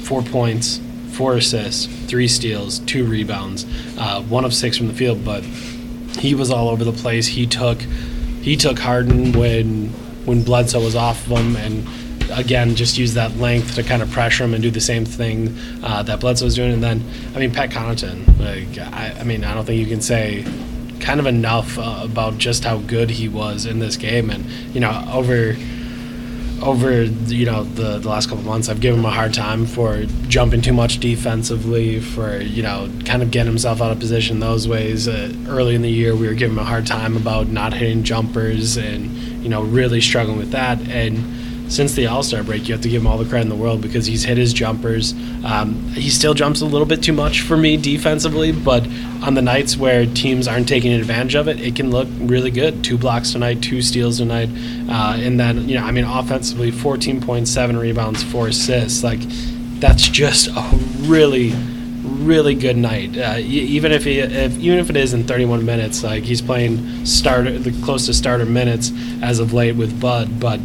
four 0.05 0.23
points, 0.23 0.81
four 1.15 1.35
assists, 1.35 1.87
three 2.07 2.29
steals, 2.29 2.81
two 2.81 3.05
rebounds, 3.05 3.65
uh, 3.99 4.23
one 4.23 4.45
of 4.45 4.53
six 4.53 4.77
from 4.77 4.89
the 4.89 4.95
field, 4.95 5.25
but 5.25 5.43
he 6.19 6.35
was 6.35 6.51
all 6.51 6.69
over 6.69 6.85
the 6.85 6.93
place. 6.93 7.27
He 7.27 7.47
took 7.47 7.81
he 8.43 8.57
took 8.57 8.79
Harden 8.79 9.33
when 9.33 9.89
when 10.25 10.43
Bledsoe 10.43 10.83
was 10.83 10.97
off 10.97 11.27
of 11.27 11.39
him, 11.39 11.57
and 11.57 11.87
again 12.31 12.75
just 12.75 12.99
used 12.99 13.15
that 13.15 13.37
length 13.37 13.75
to 13.75 13.83
kind 13.83 14.03
of 14.03 14.11
pressure 14.11 14.45
him 14.45 14.55
and 14.55 14.63
do 14.63 14.71
the 14.71 14.81
same 14.81 15.05
thing 15.05 15.57
uh, 15.83 16.03
that 16.03 16.21
Bledsoe 16.21 16.45
was 16.47 16.55
doing. 16.55 16.73
And 16.73 16.83
then 16.83 17.05
I 17.35 17.39
mean 17.39 17.53
Pat 17.53 17.71
Connaughton, 17.71 18.39
like 18.39 18.79
I, 18.79 19.21
I 19.21 19.25
mean 19.25 19.45
I 19.45 19.55
don't 19.55 19.65
think 19.65 19.81
you 19.81 19.87
can 19.87 20.01
say 20.01 20.45
kind 21.01 21.21
of 21.21 21.27
enough 21.27 21.79
uh, 21.79 22.01
about 22.03 22.39
just 22.39 22.65
how 22.65 22.79
good 22.79 23.11
he 23.11 23.29
was 23.29 23.67
in 23.67 23.79
this 23.79 23.97
game, 23.97 24.31
and 24.31 24.45
you 24.75 24.81
know 24.81 25.05
over 25.13 25.57
over 26.65 27.03
you 27.03 27.45
know 27.45 27.65
the, 27.65 27.99
the 27.99 28.09
last 28.09 28.29
couple 28.29 28.45
months, 28.45 28.69
I've 28.69 28.81
given 28.81 29.01
him 29.01 29.07
a 29.07 29.11
hard 29.11 29.35
time 29.35 29.67
for 29.67 30.05
jumping 30.29 30.63
too 30.63 30.73
much 30.73 30.99
defensively, 30.99 32.01
for 32.01 32.39
you 32.39 32.63
know 32.63 32.91
kind 33.05 33.23
of 33.23 33.31
getting 33.31 33.53
himself 33.53 33.81
out 33.81 33.93
of 33.93 33.99
position 34.01 34.41
those 34.41 34.67
ways. 34.67 35.07
Uh, 35.07 35.33
early 35.47 35.75
in 35.75 35.83
the 35.83 35.91
year, 35.91 36.17
we 36.17 36.27
were 36.27 36.35
giving 36.35 36.57
him 36.57 36.63
a 36.63 36.65
hard 36.65 36.87
time 36.87 37.17
about 37.17 37.49
not 37.49 37.75
hitting 37.75 38.03
jumpers 38.03 38.77
and 38.77 39.11
you 39.43 39.49
know 39.49 39.63
really 39.63 40.01
struggling 40.01 40.39
with 40.39 40.51
that. 40.53 40.81
And 40.89 41.19
since 41.69 41.95
the 41.95 42.07
All 42.07 42.23
Star 42.23 42.43
break, 42.43 42.69
you 42.69 42.75
have 42.75 42.83
to 42.83 42.89
give 42.89 43.03
him 43.03 43.07
all 43.07 43.19
the 43.19 43.29
credit 43.29 43.43
in 43.43 43.49
the 43.49 43.57
world 43.57 43.81
because 43.81 44.07
he's 44.07 44.25
hit 44.25 44.37
his 44.37 44.53
jumpers. 44.53 45.13
Um, 45.45 45.75
he 45.91 46.11
still 46.11 46.35
jumps 46.35 46.61
a 46.61 46.67
little 46.67 46.87
bit 46.87 47.03
too 47.03 47.13
much 47.13 47.41
for 47.41 47.57
me 47.57 47.77
defensively, 47.77 48.53
but 48.53 48.87
on 49.23 49.35
the 49.35 49.43
nights 49.43 49.77
where 49.77 50.07
teams 50.07 50.47
aren't 50.47 50.69
taking 50.69 50.93
advantage 50.93 51.35
of 51.35 51.49
it, 51.49 51.61
it 51.61 51.75
can 51.75 51.91
look 51.91 52.09
really 52.19 52.51
good. 52.51 52.85
Two 52.85 52.99
blocks 52.99 53.33
tonight, 53.33 53.63
two 53.63 53.83
steals 53.83 54.19
tonight, 54.19 54.51
uh, 54.89 55.17
and 55.19 55.41
then 55.41 55.69
you 55.69 55.79
know, 55.79 55.85
I 55.85 55.91
mean, 55.91 56.05
offensively, 56.05 56.71
fourteen 56.71 57.21
point 57.21 57.49
seven 57.49 57.77
rebounds, 57.77 58.23
four 58.23 58.49
assists. 58.49 59.03
Like 59.03 59.21
that's 59.81 60.09
just 60.09 60.49
a 60.49 60.71
really 61.01 61.53
really 62.25 62.55
good 62.55 62.77
night. 62.77 63.17
Uh, 63.17 63.37
even 63.39 63.93
if 63.93 64.05
he, 64.05 64.19
if 64.19 64.59
even 64.59 64.79
if 64.79 64.91
it 64.91 64.97
is 64.97 65.13
in 65.15 65.25
31 65.25 65.65
minutes, 65.65 66.03
like 66.03 66.23
he's 66.23 66.43
playing 66.43 67.05
starter, 67.07 67.59
the 67.59 67.73
close 67.83 68.07
to 68.07 68.15
starter 68.15 68.47
minutes 68.47 68.93
as 69.23 69.39
of 69.39 69.53
late 69.53 69.77
with 69.77 70.01
Bud. 70.01 70.41
But 70.41 70.61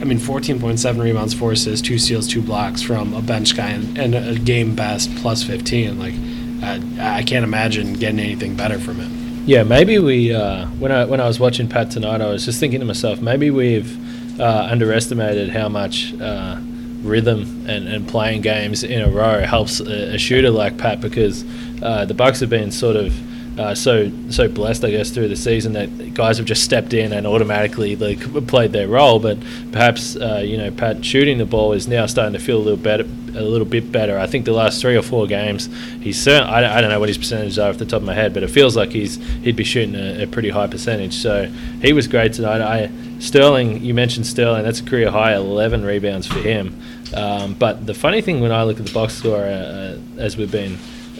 I 0.00 0.04
mean, 0.04 0.18
14.7 0.18 0.98
rebounds, 1.02 1.34
four 1.34 1.52
assists, 1.52 1.86
two 1.86 1.98
steals, 1.98 2.26
two 2.26 2.40
blocks 2.40 2.80
from 2.80 3.12
a 3.12 3.20
bench 3.20 3.54
guy, 3.54 3.68
and, 3.68 3.98
and 3.98 4.14
a 4.14 4.38
game 4.38 4.74
best 4.74 5.14
plus 5.16 5.42
15. 5.42 5.98
Like 5.98 6.14
I, 6.62 7.18
I 7.18 7.22
can't 7.22 7.44
imagine 7.44 7.94
getting 7.94 8.20
anything 8.20 8.56
better 8.56 8.78
from 8.78 8.96
him. 8.96 9.44
Yeah, 9.46 9.62
maybe 9.62 9.98
we. 9.98 10.34
Uh, 10.34 10.66
when 10.66 10.92
I 10.92 11.04
when 11.04 11.20
I 11.20 11.26
was 11.26 11.38
watching 11.40 11.68
Pat 11.68 11.90
tonight, 11.90 12.20
I 12.20 12.28
was 12.28 12.44
just 12.44 12.60
thinking 12.60 12.80
to 12.80 12.86
myself, 12.86 13.20
maybe 13.20 13.50
we've 13.50 14.40
uh, 14.40 14.68
underestimated 14.70 15.50
how 15.50 15.68
much 15.68 16.14
uh, 16.20 16.58
rhythm 17.02 17.66
and, 17.68 17.88
and 17.88 18.08
playing 18.08 18.42
games 18.42 18.82
in 18.82 19.02
a 19.02 19.10
row 19.10 19.40
helps 19.40 19.80
a, 19.80 20.14
a 20.14 20.18
shooter 20.18 20.50
like 20.50 20.78
Pat 20.78 21.00
because 21.00 21.44
uh, 21.82 22.04
the 22.04 22.14
Bucks 22.14 22.40
have 22.40 22.50
been 22.50 22.70
sort 22.70 22.96
of. 22.96 23.12
Uh, 23.60 23.74
so 23.74 24.10
so 24.30 24.48
blessed, 24.48 24.82
I 24.86 24.90
guess, 24.90 25.10
through 25.10 25.28
the 25.28 25.36
season 25.36 25.74
that 25.74 26.14
guys 26.14 26.38
have 26.38 26.46
just 26.46 26.64
stepped 26.64 26.94
in 26.94 27.12
and 27.12 27.26
automatically 27.26 27.94
like 27.94 28.46
played 28.46 28.72
their 28.72 28.88
role. 28.88 29.18
But 29.18 29.38
perhaps 29.70 30.16
uh, 30.16 30.42
you 30.42 30.56
know 30.56 30.70
Pat 30.70 31.04
shooting 31.04 31.36
the 31.36 31.44
ball 31.44 31.74
is 31.74 31.86
now 31.86 32.06
starting 32.06 32.32
to 32.32 32.38
feel 32.38 32.56
a 32.56 32.64
little 32.64 32.82
better, 32.82 33.02
a 33.02 33.42
little 33.42 33.66
bit 33.66 33.92
better. 33.92 34.18
I 34.18 34.26
think 34.26 34.46
the 34.46 34.54
last 34.54 34.80
three 34.80 34.96
or 34.96 35.02
four 35.02 35.26
games, 35.26 35.68
he's 36.00 36.18
certain. 36.18 36.48
I, 36.48 36.78
I 36.78 36.80
don't 36.80 36.88
know 36.88 37.00
what 37.00 37.10
his 37.10 37.18
percentages 37.18 37.58
are 37.58 37.68
off 37.68 37.76
the 37.76 37.84
top 37.84 38.00
of 38.00 38.06
my 38.06 38.14
head, 38.14 38.32
but 38.32 38.42
it 38.42 38.48
feels 38.48 38.76
like 38.76 38.92
he's 38.92 39.16
he'd 39.42 39.56
be 39.56 39.64
shooting 39.64 39.94
a, 39.94 40.22
a 40.22 40.26
pretty 40.26 40.48
high 40.48 40.66
percentage. 40.66 41.12
So 41.12 41.44
he 41.82 41.92
was 41.92 42.08
great 42.08 42.32
tonight. 42.32 42.62
I 42.62 42.90
Sterling, 43.20 43.84
you 43.84 43.92
mentioned 43.92 44.26
Sterling. 44.26 44.64
That's 44.64 44.80
a 44.80 44.84
career 44.84 45.10
high, 45.10 45.34
11 45.34 45.84
rebounds 45.84 46.26
for 46.26 46.38
him. 46.38 46.80
Um, 47.12 47.52
but 47.52 47.86
the 47.86 47.92
funny 47.92 48.22
thing 48.22 48.40
when 48.40 48.52
I 48.52 48.62
look 48.62 48.80
at 48.80 48.86
the 48.86 48.92
box 48.94 49.12
score, 49.12 49.44
uh, 49.44 49.98
as 50.16 50.38
we've 50.38 50.50
been 50.50 50.78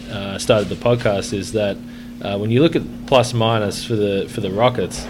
uh, 0.09 0.39
started 0.39 0.69
the 0.69 0.75
podcast, 0.75 1.33
is 1.33 1.51
that 1.51 1.77
uh, 2.21 2.37
when 2.37 2.51
you 2.51 2.61
look 2.61 2.75
at 2.75 2.83
plus 3.07 3.33
minus 3.33 3.83
for 3.83 3.95
the 3.95 4.27
for 4.29 4.41
the 4.41 4.51
Rockets, 4.51 5.07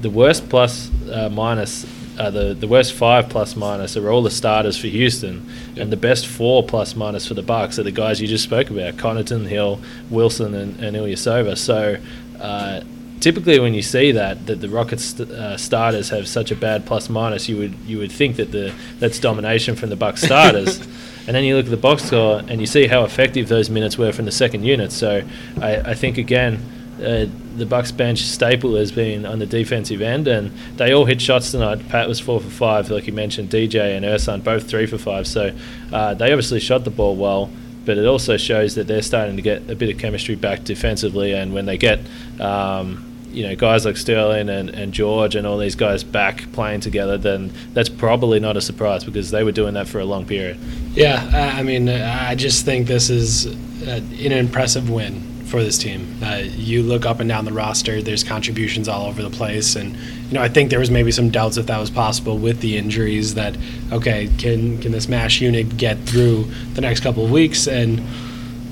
the 0.00 0.10
worst 0.10 0.48
plus 0.48 0.90
uh, 1.10 1.28
minus, 1.28 1.84
uh, 2.18 2.30
the 2.30 2.54
the 2.54 2.68
worst 2.68 2.92
five 2.92 3.28
plus 3.28 3.56
minus 3.56 3.96
are 3.96 4.10
all 4.10 4.22
the 4.22 4.30
starters 4.30 4.78
for 4.78 4.86
Houston, 4.86 5.50
and 5.76 5.92
the 5.92 5.96
best 5.96 6.26
four 6.26 6.62
plus 6.62 6.94
minus 6.94 7.26
for 7.26 7.34
the 7.34 7.42
Bucks 7.42 7.78
are 7.78 7.82
the 7.82 7.92
guys 7.92 8.20
you 8.20 8.28
just 8.28 8.44
spoke 8.44 8.70
about: 8.70 8.96
Connaughton, 8.96 9.46
Hill, 9.46 9.80
Wilson, 10.08 10.54
and, 10.54 10.78
and 10.80 10.96
Ilyasova. 10.96 11.56
So. 11.56 11.96
Uh, 12.40 12.82
typically, 13.20 13.60
when 13.60 13.74
you 13.74 13.82
see 13.82 14.12
that 14.12 14.46
that 14.46 14.62
the 14.62 14.68
Rockets 14.70 15.20
uh, 15.20 15.58
starters 15.58 16.08
have 16.08 16.26
such 16.26 16.50
a 16.50 16.56
bad 16.56 16.86
plus 16.86 17.10
minus, 17.10 17.50
you 17.50 17.58
would 17.58 17.74
you 17.86 17.98
would 17.98 18.10
think 18.10 18.36
that 18.36 18.50
the 18.50 18.72
that's 18.98 19.18
domination 19.18 19.76
from 19.76 19.90
the 19.90 19.96
Bucks 19.96 20.22
starters. 20.22 20.80
And 21.26 21.36
then 21.36 21.44
you 21.44 21.56
look 21.56 21.66
at 21.66 21.70
the 21.70 21.76
box 21.76 22.04
score 22.04 22.40
and 22.48 22.60
you 22.60 22.66
see 22.66 22.86
how 22.86 23.04
effective 23.04 23.48
those 23.48 23.70
minutes 23.70 23.98
were 23.98 24.12
from 24.12 24.24
the 24.24 24.32
second 24.32 24.64
unit. 24.64 24.92
So 24.92 25.22
I, 25.60 25.76
I 25.76 25.94
think 25.94 26.18
again, 26.18 26.60
uh, 27.00 27.26
the 27.56 27.66
Bucks 27.66 27.92
bench 27.92 28.20
staple 28.20 28.76
has 28.76 28.92
been 28.92 29.24
on 29.24 29.38
the 29.38 29.46
defensive 29.46 30.02
end, 30.02 30.28
and 30.28 30.50
they 30.76 30.92
all 30.92 31.06
hit 31.06 31.20
shots 31.20 31.50
tonight. 31.50 31.88
Pat 31.88 32.08
was 32.08 32.20
four 32.20 32.40
for 32.40 32.50
five, 32.50 32.90
like 32.90 33.06
you 33.06 33.12
mentioned. 33.12 33.48
DJ 33.50 33.96
and 33.96 34.04
Ersan 34.04 34.44
both 34.44 34.68
three 34.68 34.86
for 34.86 34.98
five. 34.98 35.26
So 35.26 35.54
uh, 35.92 36.14
they 36.14 36.30
obviously 36.30 36.60
shot 36.60 36.84
the 36.84 36.90
ball 36.90 37.16
well, 37.16 37.50
but 37.84 37.96
it 37.96 38.06
also 38.06 38.36
shows 38.36 38.74
that 38.74 38.86
they're 38.86 39.02
starting 39.02 39.36
to 39.36 39.42
get 39.42 39.70
a 39.70 39.74
bit 39.74 39.88
of 39.88 39.98
chemistry 39.98 40.34
back 40.34 40.64
defensively. 40.64 41.32
And 41.32 41.54
when 41.54 41.66
they 41.66 41.78
get 41.78 42.00
um, 42.38 43.09
you 43.32 43.42
know 43.42 43.54
guys 43.54 43.84
like 43.84 43.96
Sterling 43.96 44.48
and, 44.48 44.70
and 44.70 44.92
George 44.92 45.34
and 45.34 45.46
all 45.46 45.58
these 45.58 45.74
guys 45.74 46.04
back 46.04 46.50
playing 46.52 46.80
together, 46.80 47.16
then 47.18 47.52
that's 47.72 47.88
probably 47.88 48.40
not 48.40 48.56
a 48.56 48.60
surprise 48.60 49.04
because 49.04 49.30
they 49.30 49.44
were 49.44 49.52
doing 49.52 49.74
that 49.74 49.88
for 49.88 50.00
a 50.00 50.04
long 50.04 50.26
period. 50.26 50.58
Yeah, 50.94 51.54
I 51.56 51.62
mean, 51.62 51.88
I 51.88 52.34
just 52.34 52.64
think 52.64 52.86
this 52.86 53.10
is 53.10 53.46
an 53.46 54.32
impressive 54.32 54.90
win 54.90 55.30
for 55.50 55.62
this 55.62 55.78
team. 55.78 56.16
Uh, 56.22 56.42
you 56.44 56.82
look 56.82 57.04
up 57.04 57.18
and 57.18 57.28
down 57.28 57.44
the 57.44 57.52
roster, 57.52 58.00
there's 58.00 58.22
contributions 58.22 58.88
all 58.88 59.06
over 59.06 59.22
the 59.22 59.30
place, 59.30 59.74
and 59.76 59.96
you 59.96 60.34
know 60.34 60.42
I 60.42 60.48
think 60.48 60.70
there 60.70 60.78
was 60.78 60.90
maybe 60.90 61.10
some 61.10 61.30
doubts 61.30 61.56
if 61.56 61.66
that 61.66 61.78
was 61.78 61.90
possible 61.90 62.38
with 62.38 62.60
the 62.60 62.78
injuries. 62.78 63.34
That 63.34 63.56
okay, 63.92 64.30
can 64.38 64.78
can 64.78 64.92
this 64.92 65.08
mash 65.08 65.40
unit 65.40 65.76
get 65.76 65.98
through 66.00 66.44
the 66.74 66.80
next 66.80 67.00
couple 67.00 67.24
of 67.24 67.30
weeks? 67.30 67.66
And 67.66 68.02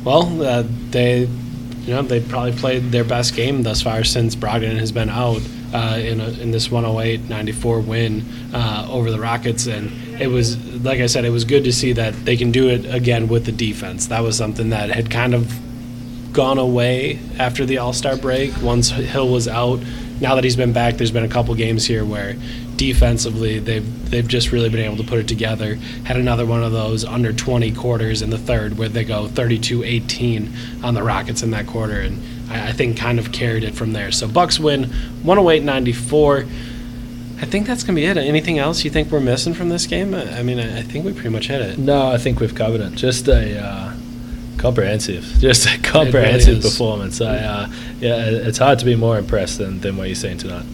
well, 0.05 0.42
uh, 0.42 0.64
they 0.90 1.29
you 1.88 1.94
know 1.94 2.03
they 2.03 2.20
probably 2.20 2.53
played 2.53 2.92
their 2.92 3.05
best 3.05 3.35
game 3.35 3.62
thus 3.62 3.83
far 3.83 4.05
since 4.05 4.37
Brogdon 4.37 4.79
has 4.79 4.92
been 4.92 5.09
out. 5.09 5.40
uh, 5.72 5.98
in, 6.01 6.20
a, 6.20 6.29
in 6.29 6.51
this 6.51 6.68
108-94 6.68 7.85
win 7.85 8.24
uh, 8.55 8.88
over 8.90 9.11
the 9.11 9.20
Rockets, 9.20 9.66
and 9.66 9.90
it 10.20 10.29
was 10.29 10.57
like 10.83 11.01
I 11.01 11.07
said, 11.07 11.24
it 11.24 11.31
was 11.31 11.44
good 11.44 11.64
to 11.64 11.72
see 11.72 11.92
that 11.92 12.14
they 12.24 12.37
can 12.37 12.51
do 12.51 12.68
it 12.68 12.87
again 12.87 13.29
with 13.29 13.44
the 13.44 13.53
defense. 13.53 14.07
That 14.07 14.22
was 14.22 14.37
something 14.37 14.70
that 14.70 14.90
had 14.90 15.11
kind 15.11 15.35
of 15.35 15.59
gone 16.33 16.59
away 16.59 17.18
after 17.38 17.66
the 17.66 17.79
All 17.79 17.92
Star 17.92 18.16
break. 18.16 18.53
Once 18.62 18.90
Hill 18.90 19.29
was 19.29 19.46
out, 19.48 19.81
now 20.20 20.35
that 20.35 20.44
he's 20.44 20.57
been 20.57 20.72
back, 20.72 20.96
there's 20.96 21.11
been 21.11 21.24
a 21.24 21.29
couple 21.29 21.55
games 21.55 21.87
here 21.87 22.05
where 22.05 22.37
defensively 22.79 23.59
they've 23.59 24.11
they've 24.11 24.27
just 24.27 24.53
really 24.53 24.71
been 24.71 24.81
able 24.81 24.97
to 24.97 25.05
put 25.05 25.19
it 25.19 25.29
together. 25.29 25.75
Had 26.05 26.17
another 26.17 26.47
one 26.47 26.62
of 26.62 26.73
those 26.73 27.05
under 27.05 27.33
20 27.33 27.73
quarters 27.73 28.23
in 28.23 28.31
the 28.31 28.38
third 28.38 28.79
where 28.79 28.88
they 28.88 29.05
go 29.05 29.27
32-18 29.27 30.83
on 30.85 30.95
the 30.95 31.03
Rockets 31.03 31.43
in 31.43 31.51
that 31.51 31.67
quarter, 31.67 32.01
and 32.01 32.23
I, 32.51 32.69
I 32.69 32.73
think 32.73 32.97
kind 32.97 33.19
of 33.19 33.33
carried 33.33 33.64
it 33.64 33.75
from 33.75 33.93
there. 33.93 34.11
So 34.12 34.27
Bucks 34.27 34.59
win 34.59 34.85
108-94. 35.25 36.49
I 37.41 37.45
think 37.45 37.67
that's 37.67 37.83
gonna 37.83 37.97
be 37.97 38.07
it. 38.07 38.17
Anything 38.17 38.59
else 38.59 38.85
you 38.85 38.91
think 38.91 39.11
we're 39.11 39.21
missing 39.21 39.55
from 39.55 39.69
this 39.69 39.87
game? 39.87 40.14
I 40.14 40.38
I 40.38 40.43
mean, 40.43 40.59
I 40.59 40.79
I 40.79 40.83
think 40.83 41.05
we 41.05 41.12
pretty 41.12 41.31
much 41.31 41.49
hit 41.49 41.61
it. 41.61 41.79
No, 41.79 42.11
I 42.11 42.17
think 42.17 42.41
we've 42.41 42.55
covered 42.55 42.81
it. 42.81 42.95
Just 42.95 43.29
a 43.29 43.61
uh, 43.61 43.93
comprehensive, 44.57 45.25
just 45.41 45.67
a 45.67 45.79
comprehensive 45.83 46.59
is. 46.59 46.64
performance. 46.64 47.21
I, 47.21 47.38
uh, 47.38 47.69
yeah, 48.01 48.25
it's 48.25 48.59
hard 48.59 48.79
to 48.79 48.85
be 48.85 48.95
more 48.95 49.19
impressed 49.19 49.59
than, 49.59 49.81
than 49.81 49.97
what 49.97 50.07
you're 50.07 50.14
seeing 50.14 50.38
tonight. 50.38 50.64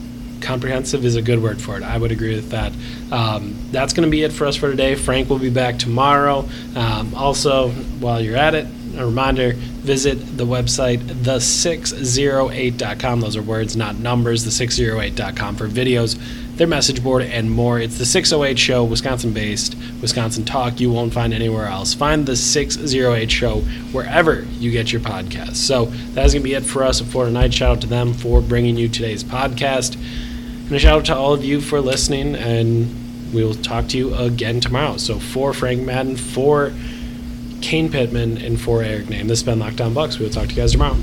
Comprehensive 0.45 1.05
is 1.05 1.17
a 1.17 1.23
good 1.23 1.43
word 1.43 1.61
for 1.61 1.77
it. 1.77 1.83
I 1.83 1.99
would 1.99 2.13
agree 2.13 2.35
with 2.35 2.51
that. 2.51 2.73
Um, 3.11 3.57
that's 3.71 3.93
going 3.93 4.07
to 4.07 4.11
be 4.11 4.23
it 4.23 4.33
for 4.33 4.47
us 4.47 4.57
for 4.57 4.71
today. 4.71 4.95
Frank 4.95 5.29
will 5.29 5.39
be 5.39 5.51
back 5.51 5.79
tomorrow. 5.79 6.49
Um, 6.77 7.15
also, 7.15 7.71
while 7.71 8.21
you're 8.21 8.37
at 8.37 8.55
it, 8.55 8.67
a 8.97 9.05
reminder 9.05 9.55
visit 9.85 10.15
the 10.39 10.47
website 10.47 10.99
the608.com. 10.99 13.21
Those 13.21 13.37
are 13.37 13.43
words, 13.43 13.77
not 13.77 13.97
numbers. 13.97 14.47
The608.com 14.47 15.57
for 15.57 15.69
videos, 15.69 16.19
their 16.57 16.67
message 16.67 17.03
board, 17.03 17.23
and 17.23 17.51
more. 17.51 17.79
It's 17.79 17.99
the 17.99 18.07
608 18.07 18.59
Show, 18.59 18.85
Wisconsin 18.85 19.35
based, 19.35 19.77
Wisconsin 20.01 20.45
talk 20.45 20.81
you 20.81 20.91
won't 20.91 21.13
find 21.13 21.35
anywhere 21.35 21.67
else. 21.67 21.93
Find 21.93 22.25
the 22.25 22.37
608 22.37 23.31
Show 23.31 23.61
wherever 23.93 24.45
you 24.59 24.71
get 24.71 24.91
your 24.91 25.03
podcasts. 25.03 25.57
So 25.57 25.85
that's 25.85 26.33
going 26.33 26.43
to 26.43 26.49
be 26.49 26.55
it 26.55 26.65
for 26.65 26.83
us 26.83 27.01
for 27.01 27.27
tonight. 27.27 27.53
Shout 27.53 27.77
out 27.77 27.83
to 27.83 27.87
them 27.87 28.15
for 28.15 28.41
bringing 28.41 28.77
you 28.77 28.89
today's 28.89 29.23
podcast. 29.23 29.99
And 30.65 30.73
a 30.73 30.79
shout 30.79 31.01
out 31.01 31.05
to 31.07 31.17
all 31.17 31.35
of 31.35 31.45
you 31.45 31.61
for 31.61 31.81
listening, 31.81 32.35
and 32.35 33.33
we 33.35 33.45
will 33.45 33.55
talk 33.55 33.89
to 33.89 33.99
you 33.99 34.15
again 34.15 34.61
tomorrow. 34.61 34.97
So 34.97 35.19
for 35.19 35.53
Frank 35.53 35.83
Madden, 35.83 36.17
for 36.17 36.73
Kane 37.61 37.91
Pitman, 37.91 38.39
and 38.39 38.59
for 38.59 38.83
Eric 38.83 39.07
Nehm, 39.07 39.29
this 39.29 39.41
has 39.41 39.43
been 39.43 39.59
Lockdown 39.59 39.93
Bucks. 39.93 40.19
We 40.19 40.25
will 40.25 40.33
talk 40.33 40.45
to 40.45 40.51
you 40.51 40.57
guys 40.57 40.73
tomorrow. 40.73 40.97